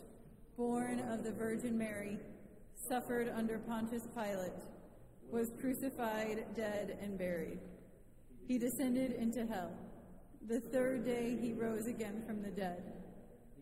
born 0.56 0.98
of 1.10 1.22
the 1.22 1.32
Virgin 1.32 1.76
Mary, 1.76 2.18
suffered 2.88 3.30
under 3.36 3.58
Pontius 3.58 4.08
Pilate, 4.14 4.52
was 5.30 5.50
crucified, 5.60 6.46
dead, 6.56 6.96
and 7.02 7.18
buried. 7.18 7.58
He 8.46 8.56
descended 8.56 9.12
into 9.12 9.44
hell. 9.44 9.72
The 10.46 10.60
third 10.60 11.04
day 11.04 11.36
he 11.38 11.52
rose 11.52 11.86
again 11.86 12.22
from 12.26 12.40
the 12.40 12.48
dead. 12.48 12.97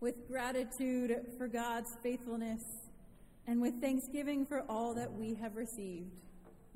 With 0.00 0.28
gratitude 0.28 1.26
for 1.36 1.48
God's 1.48 1.96
faithfulness 2.02 2.62
and 3.46 3.60
with 3.60 3.80
thanksgiving 3.80 4.46
for 4.46 4.64
all 4.68 4.94
that 4.94 5.12
we 5.12 5.34
have 5.34 5.56
received, 5.56 6.12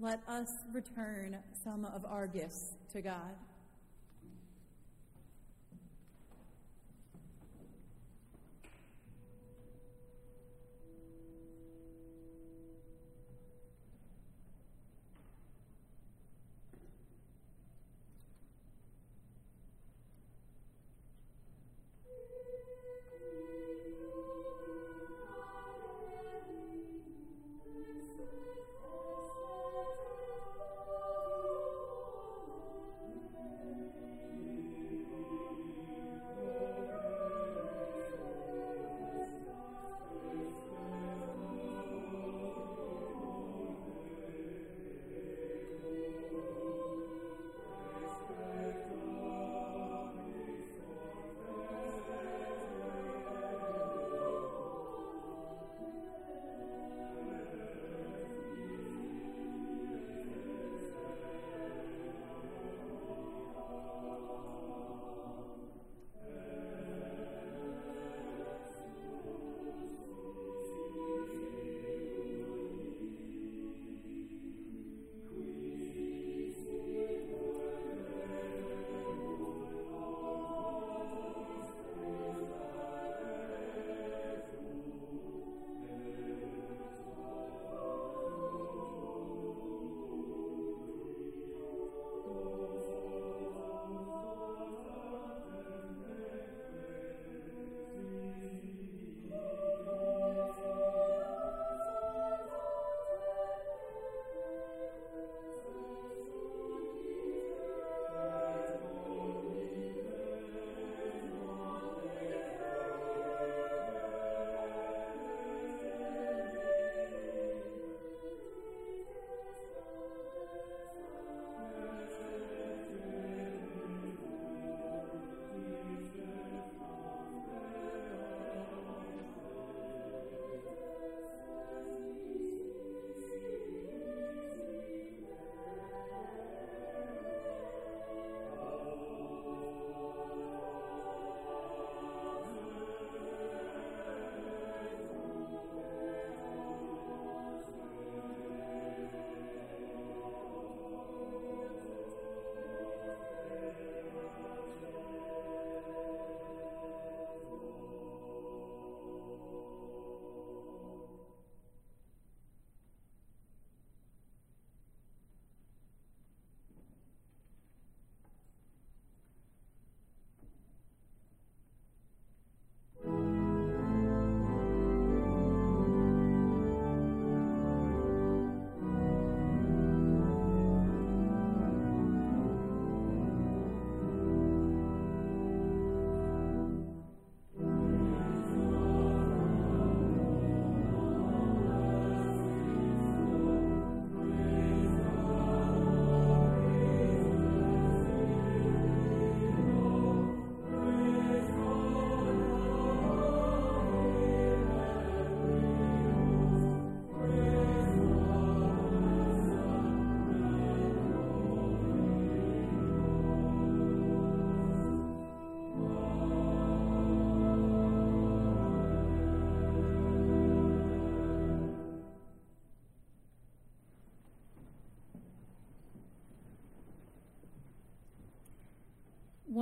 let 0.01 0.21
us 0.27 0.51
return 0.73 1.39
some 1.63 1.85
of 1.85 2.05
our 2.05 2.27
gifts 2.27 2.73
to 2.93 3.01
God. 3.01 3.37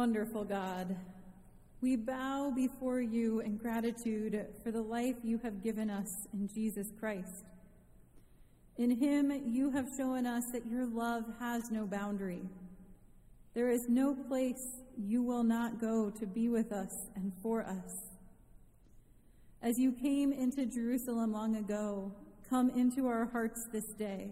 Wonderful 0.01 0.44
God, 0.44 0.96
we 1.82 1.94
bow 1.94 2.51
before 2.57 3.03
you 3.03 3.40
in 3.40 3.59
gratitude 3.59 4.46
for 4.64 4.70
the 4.70 4.80
life 4.80 5.16
you 5.22 5.36
have 5.42 5.62
given 5.62 5.90
us 5.90 6.26
in 6.32 6.48
Jesus 6.55 6.86
Christ. 6.98 7.44
In 8.78 8.92
him, 8.92 9.30
you 9.44 9.72
have 9.72 9.90
shown 9.94 10.24
us 10.24 10.46
that 10.53 10.64
your 10.66 10.86
love 10.86 11.24
has 11.38 11.70
no 11.70 11.84
boundary. 11.84 12.40
There 13.53 13.68
is 13.68 13.90
no 13.90 14.14
place 14.14 14.68
you 14.96 15.22
will 15.22 15.44
not 15.44 15.82
go 15.82 16.09
to 16.09 16.26
be 16.26 16.48
with 16.48 16.72
us 16.72 16.94
and 17.14 17.30
for 17.42 17.62
us. 17.62 18.16
As 19.61 19.78
you 19.78 19.92
came 19.92 20.32
into 20.32 20.64
Jerusalem 20.64 21.30
long 21.30 21.57
ago, 21.57 22.11
come 22.48 22.70
into 22.70 23.07
our 23.07 23.26
hearts 23.26 23.66
this 23.70 23.88
day. 23.98 24.30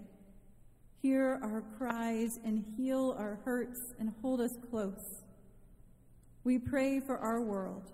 Hear 1.02 1.38
our 1.42 1.62
cries 1.76 2.40
and 2.42 2.64
heal 2.78 3.14
our 3.18 3.38
hurts 3.44 3.92
and 4.00 4.14
hold 4.22 4.40
us 4.40 4.56
close. 4.70 5.24
We 6.45 6.59
pray 6.59 7.01
for 7.01 7.18
our 7.18 7.41
world, 7.41 7.91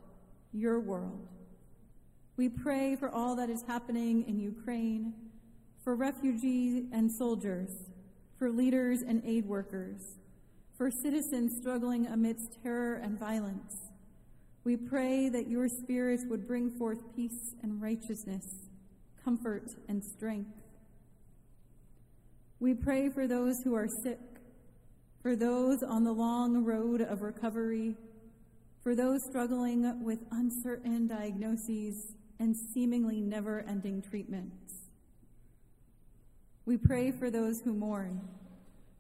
your 0.53 0.81
world. 0.81 1.29
We 2.37 2.49
pray 2.49 2.97
for 2.97 3.09
all 3.09 3.37
that 3.37 3.51
is 3.51 3.63
happening 3.67 4.25
in 4.29 4.39
Ukraine, 4.39 5.15
for 5.83 5.95
refugees 5.95 6.85
and 6.93 7.11
soldiers, 7.11 7.71
for 8.39 8.51
leaders 8.51 9.03
and 9.03 9.23
aid 9.25 9.47
workers, 9.47 10.01
for 10.77 10.91
citizens 10.91 11.57
struggling 11.61 12.07
amidst 12.07 12.63
terror 12.63 12.95
and 12.97 13.19
violence. 13.19 13.91
We 14.65 14.77
pray 14.77 15.29
that 15.29 15.47
your 15.49 15.69
Spirit 15.69 16.21
would 16.29 16.49
bring 16.49 16.71
forth 16.71 16.99
peace 17.15 17.55
and 17.63 17.81
righteousness, 17.81 18.47
comfort 19.23 19.71
and 19.89 20.03
strength. 20.03 20.51
We 22.61 22.75
pray 22.75 23.11
for 23.11 23.27
those 23.27 23.61
who 23.63 23.75
are 23.75 23.89
sick, 24.03 24.21
for 25.23 25.37
those 25.37 25.83
on 25.83 26.05
the 26.05 26.13
long 26.13 26.65
road 26.65 27.03
of 27.03 27.23
recovery, 27.23 27.97
for 28.85 28.95
those 28.95 29.25
struggling 29.25 30.05
with 30.05 30.19
uncertain 30.31 31.09
diagnoses 31.09 32.13
and 32.39 32.55
seemingly 32.55 33.19
never 33.19 33.65
ending 33.67 34.03
treatments. 34.03 34.75
We 36.67 36.77
pray 36.77 37.11
for 37.11 37.31
those 37.31 37.63
who 37.63 37.73
mourn, 37.73 38.21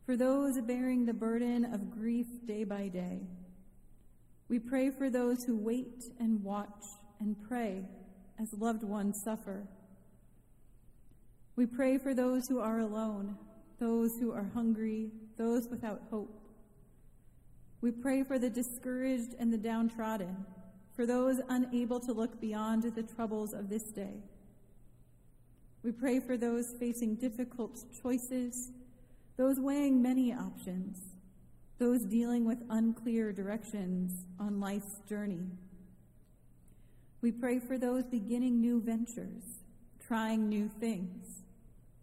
for 0.06 0.16
those 0.16 0.58
bearing 0.62 1.04
the 1.04 1.12
burden 1.12 1.66
of 1.66 1.90
grief 1.90 2.26
day 2.46 2.64
by 2.64 2.88
day. 2.88 3.20
We 4.48 4.58
pray 4.58 4.88
for 4.88 5.10
those 5.10 5.44
who 5.44 5.54
wait 5.54 6.04
and 6.18 6.42
watch 6.42 6.84
and 7.20 7.36
pray 7.46 7.84
as 8.40 8.54
loved 8.54 8.84
ones 8.84 9.20
suffer. 9.22 9.68
We 11.56 11.66
pray 11.66 11.98
for 11.98 12.14
those 12.14 12.48
who 12.48 12.58
are 12.58 12.78
alone, 12.78 13.36
those 13.78 14.18
who 14.18 14.32
are 14.32 14.50
hungry, 14.54 15.10
those 15.36 15.68
without 15.68 16.00
hope. 16.10 16.43
We 17.84 17.90
pray 17.90 18.22
for 18.22 18.38
the 18.38 18.48
discouraged 18.48 19.34
and 19.38 19.52
the 19.52 19.58
downtrodden, 19.58 20.34
for 20.96 21.04
those 21.04 21.42
unable 21.50 22.00
to 22.00 22.14
look 22.14 22.40
beyond 22.40 22.84
the 22.84 23.02
troubles 23.02 23.52
of 23.52 23.68
this 23.68 23.82
day. 23.82 24.22
We 25.82 25.92
pray 25.92 26.18
for 26.18 26.38
those 26.38 26.72
facing 26.80 27.16
difficult 27.16 27.84
choices, 28.02 28.70
those 29.36 29.60
weighing 29.60 30.00
many 30.00 30.32
options, 30.32 30.96
those 31.78 32.06
dealing 32.06 32.46
with 32.46 32.56
unclear 32.70 33.34
directions 33.34 34.12
on 34.40 34.60
life's 34.60 35.02
journey. 35.06 35.44
We 37.20 37.32
pray 37.32 37.58
for 37.58 37.76
those 37.76 38.04
beginning 38.04 38.62
new 38.62 38.80
ventures, 38.80 39.42
trying 40.00 40.48
new 40.48 40.70
things, 40.80 41.42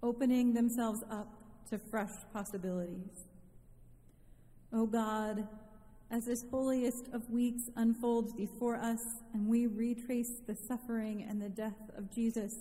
opening 0.04 0.54
themselves 0.54 1.02
up 1.10 1.34
to 1.72 1.80
fresh 1.80 2.12
possibilities. 2.32 3.26
O 4.72 4.82
oh 4.82 4.86
God, 4.86 5.48
as 6.12 6.26
this 6.26 6.44
holiest 6.52 7.08
of 7.14 7.30
weeks 7.30 7.70
unfolds 7.78 8.34
before 8.34 8.76
us 8.76 9.02
and 9.34 9.48
we 9.48 9.66
retrace 9.66 10.34
the 10.46 10.56
suffering 10.56 11.26
and 11.28 11.42
the 11.42 11.50
death 11.50 11.90
of 11.98 12.14
Jesus 12.14 12.56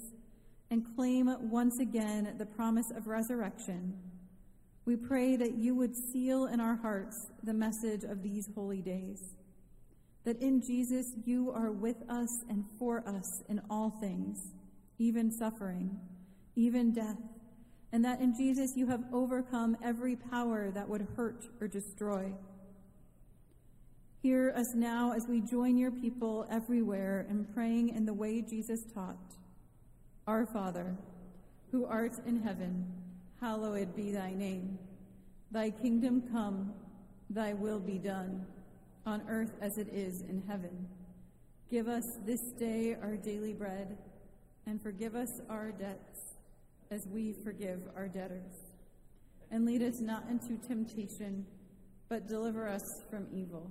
and 0.70 0.86
claim 0.94 1.34
once 1.50 1.80
again 1.80 2.32
the 2.38 2.46
promise 2.46 2.92
of 2.92 3.08
resurrection, 3.08 3.92
we 4.84 4.94
pray 4.94 5.34
that 5.34 5.54
you 5.54 5.74
would 5.74 5.96
seal 5.96 6.46
in 6.46 6.60
our 6.60 6.76
hearts 6.76 7.26
the 7.42 7.52
message 7.52 8.04
of 8.04 8.22
these 8.22 8.48
holy 8.54 8.80
days. 8.80 9.34
That 10.24 10.40
in 10.40 10.62
Jesus 10.62 11.12
you 11.24 11.50
are 11.50 11.72
with 11.72 12.08
us 12.08 12.44
and 12.48 12.64
for 12.78 13.02
us 13.08 13.42
in 13.48 13.60
all 13.68 13.90
things, 13.90 14.52
even 14.98 15.32
suffering, 15.32 15.98
even 16.54 16.92
death, 16.92 17.18
and 17.92 18.04
that 18.04 18.20
in 18.20 18.32
Jesus 18.36 18.76
you 18.76 18.86
have 18.86 19.02
overcome 19.12 19.76
every 19.82 20.14
power 20.14 20.70
that 20.70 20.88
would 20.88 21.08
hurt 21.16 21.48
or 21.60 21.66
destroy. 21.66 22.32
Hear 24.22 24.52
us 24.54 24.74
now 24.74 25.12
as 25.12 25.26
we 25.26 25.40
join 25.40 25.78
your 25.78 25.90
people 25.90 26.46
everywhere 26.50 27.26
in 27.30 27.46
praying 27.54 27.88
in 27.96 28.04
the 28.04 28.12
way 28.12 28.42
Jesus 28.42 28.82
taught. 28.92 29.16
Our 30.26 30.44
Father, 30.44 30.94
who 31.72 31.86
art 31.86 32.12
in 32.26 32.42
heaven, 32.42 32.84
hallowed 33.40 33.96
be 33.96 34.12
thy 34.12 34.34
name. 34.34 34.78
Thy 35.50 35.70
kingdom 35.70 36.22
come, 36.30 36.74
thy 37.30 37.54
will 37.54 37.80
be 37.80 37.96
done, 37.96 38.44
on 39.06 39.22
earth 39.26 39.54
as 39.62 39.78
it 39.78 39.88
is 39.90 40.20
in 40.20 40.42
heaven. 40.46 40.86
Give 41.70 41.88
us 41.88 42.04
this 42.26 42.42
day 42.58 42.98
our 43.00 43.16
daily 43.16 43.54
bread, 43.54 43.96
and 44.66 44.82
forgive 44.82 45.14
us 45.16 45.40
our 45.48 45.72
debts 45.72 46.34
as 46.90 47.06
we 47.06 47.32
forgive 47.32 47.80
our 47.96 48.06
debtors. 48.06 48.52
And 49.50 49.64
lead 49.64 49.80
us 49.80 49.98
not 49.98 50.24
into 50.28 50.58
temptation, 50.68 51.46
but 52.10 52.28
deliver 52.28 52.68
us 52.68 53.02
from 53.08 53.26
evil. 53.32 53.70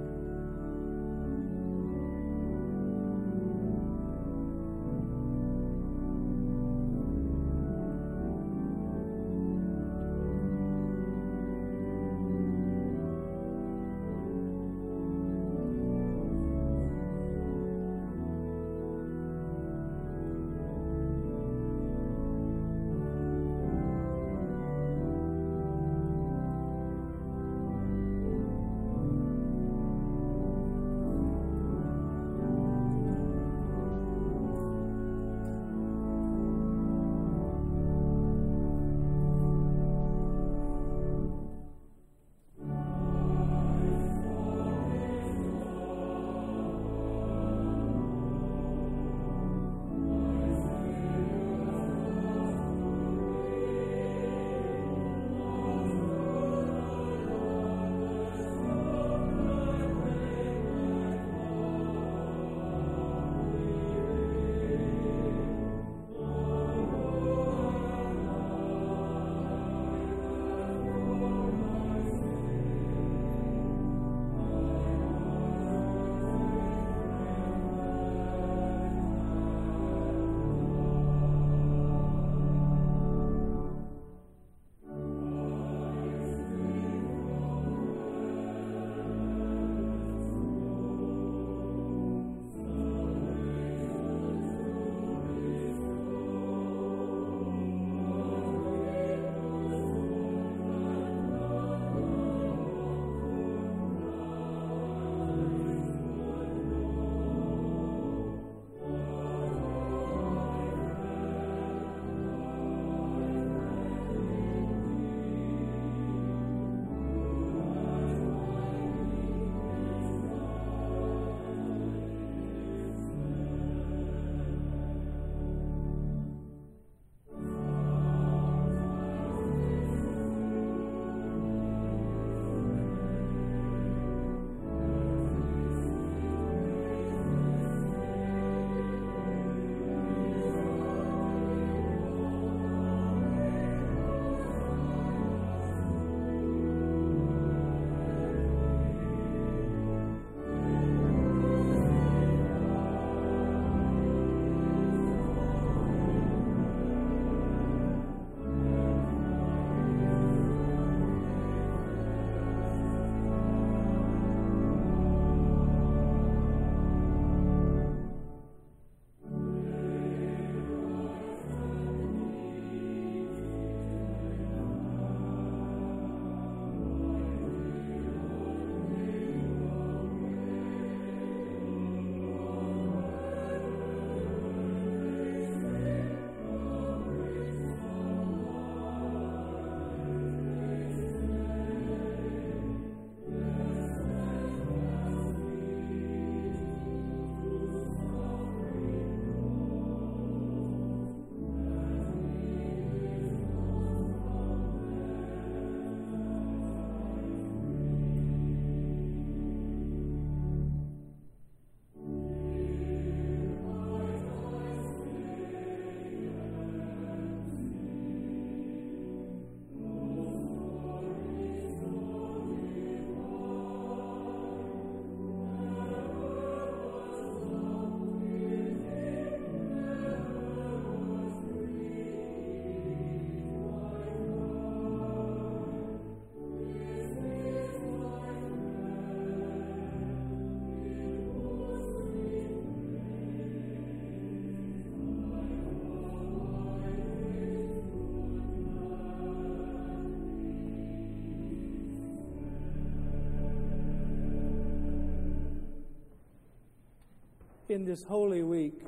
In 257.71 257.85
this 257.85 258.03
holy 258.03 258.43
week, 258.43 258.83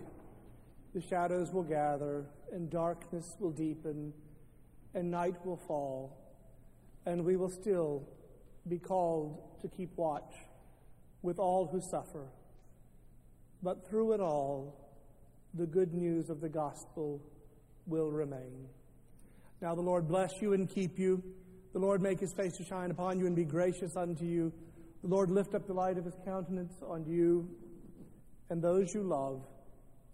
the 0.93 1.01
shadows 1.01 1.51
will 1.51 1.63
gather, 1.63 2.25
and 2.51 2.69
darkness 2.69 3.35
will 3.39 3.51
deepen, 3.51 4.13
and 4.93 5.09
night 5.09 5.35
will 5.45 5.57
fall, 5.57 6.17
and 7.05 7.23
we 7.23 7.37
will 7.37 7.49
still 7.49 8.03
be 8.67 8.77
called 8.77 9.41
to 9.61 9.69
keep 9.69 9.89
watch 9.95 10.33
with 11.21 11.39
all 11.39 11.65
who 11.65 11.79
suffer. 11.79 12.25
But 13.63 13.87
through 13.87 14.13
it 14.13 14.19
all, 14.19 14.75
the 15.53 15.65
good 15.65 15.93
news 15.93 16.29
of 16.29 16.41
the 16.41 16.49
gospel 16.49 17.21
will 17.87 18.11
remain. 18.11 18.67
Now 19.61 19.75
the 19.75 19.81
Lord 19.81 20.07
bless 20.09 20.41
you 20.41 20.53
and 20.53 20.69
keep 20.69 20.99
you. 20.99 21.23
The 21.71 21.79
Lord 21.79 22.01
make 22.01 22.19
his 22.19 22.33
face 22.33 22.57
to 22.57 22.65
shine 22.65 22.91
upon 22.91 23.17
you 23.17 23.27
and 23.27 23.35
be 23.35 23.45
gracious 23.45 23.95
unto 23.95 24.25
you. 24.25 24.51
The 25.01 25.09
Lord 25.09 25.31
lift 25.31 25.55
up 25.55 25.67
the 25.67 25.73
light 25.73 25.97
of 25.97 26.05
his 26.05 26.15
countenance 26.25 26.73
on 26.85 27.05
you 27.05 27.49
and 28.49 28.61
those 28.61 28.93
you 28.93 29.03
love 29.03 29.41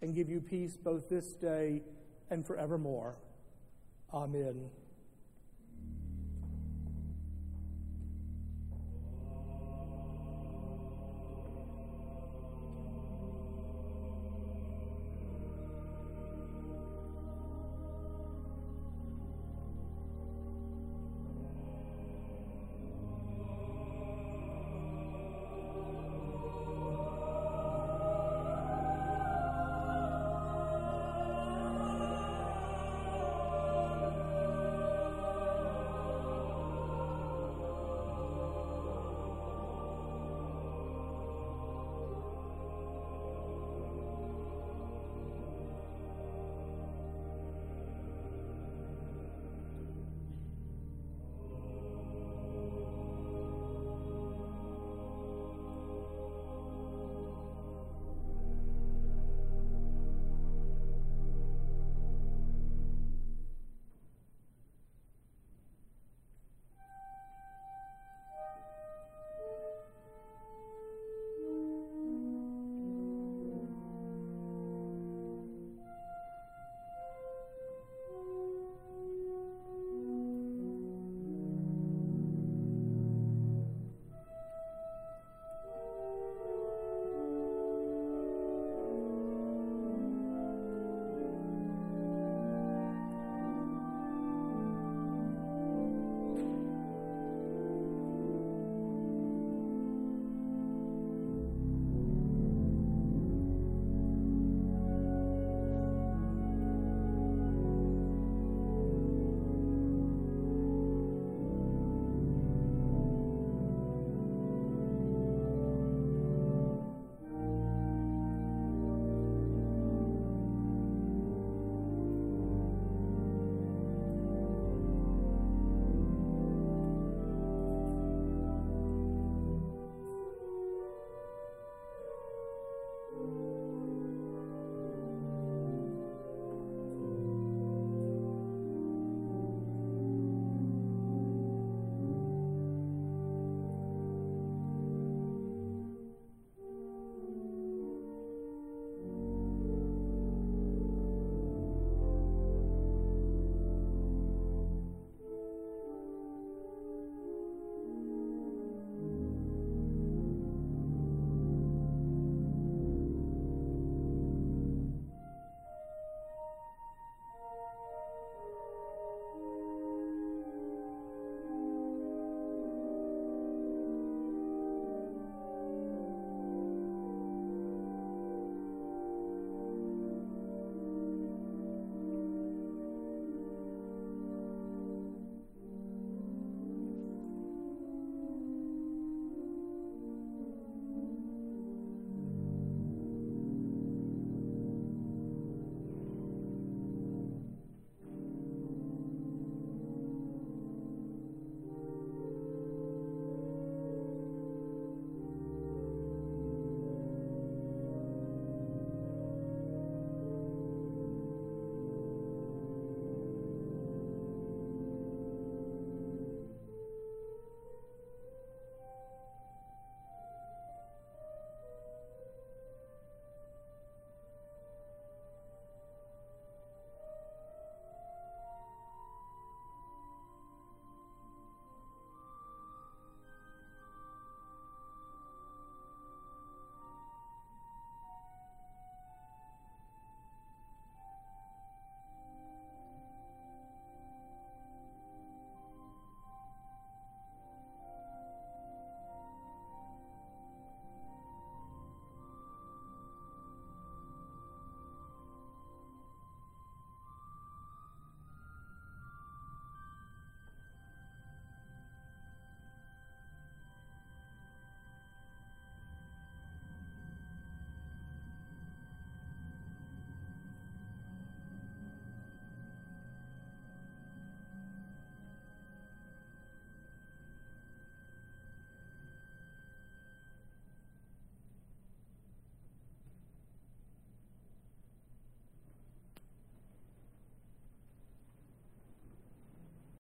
and 0.02 0.16
give 0.16 0.30
you 0.30 0.40
peace 0.40 0.78
both 0.78 1.10
this 1.10 1.34
day 1.36 1.82
and 2.30 2.46
forevermore. 2.46 3.16
Amen. 4.14 4.70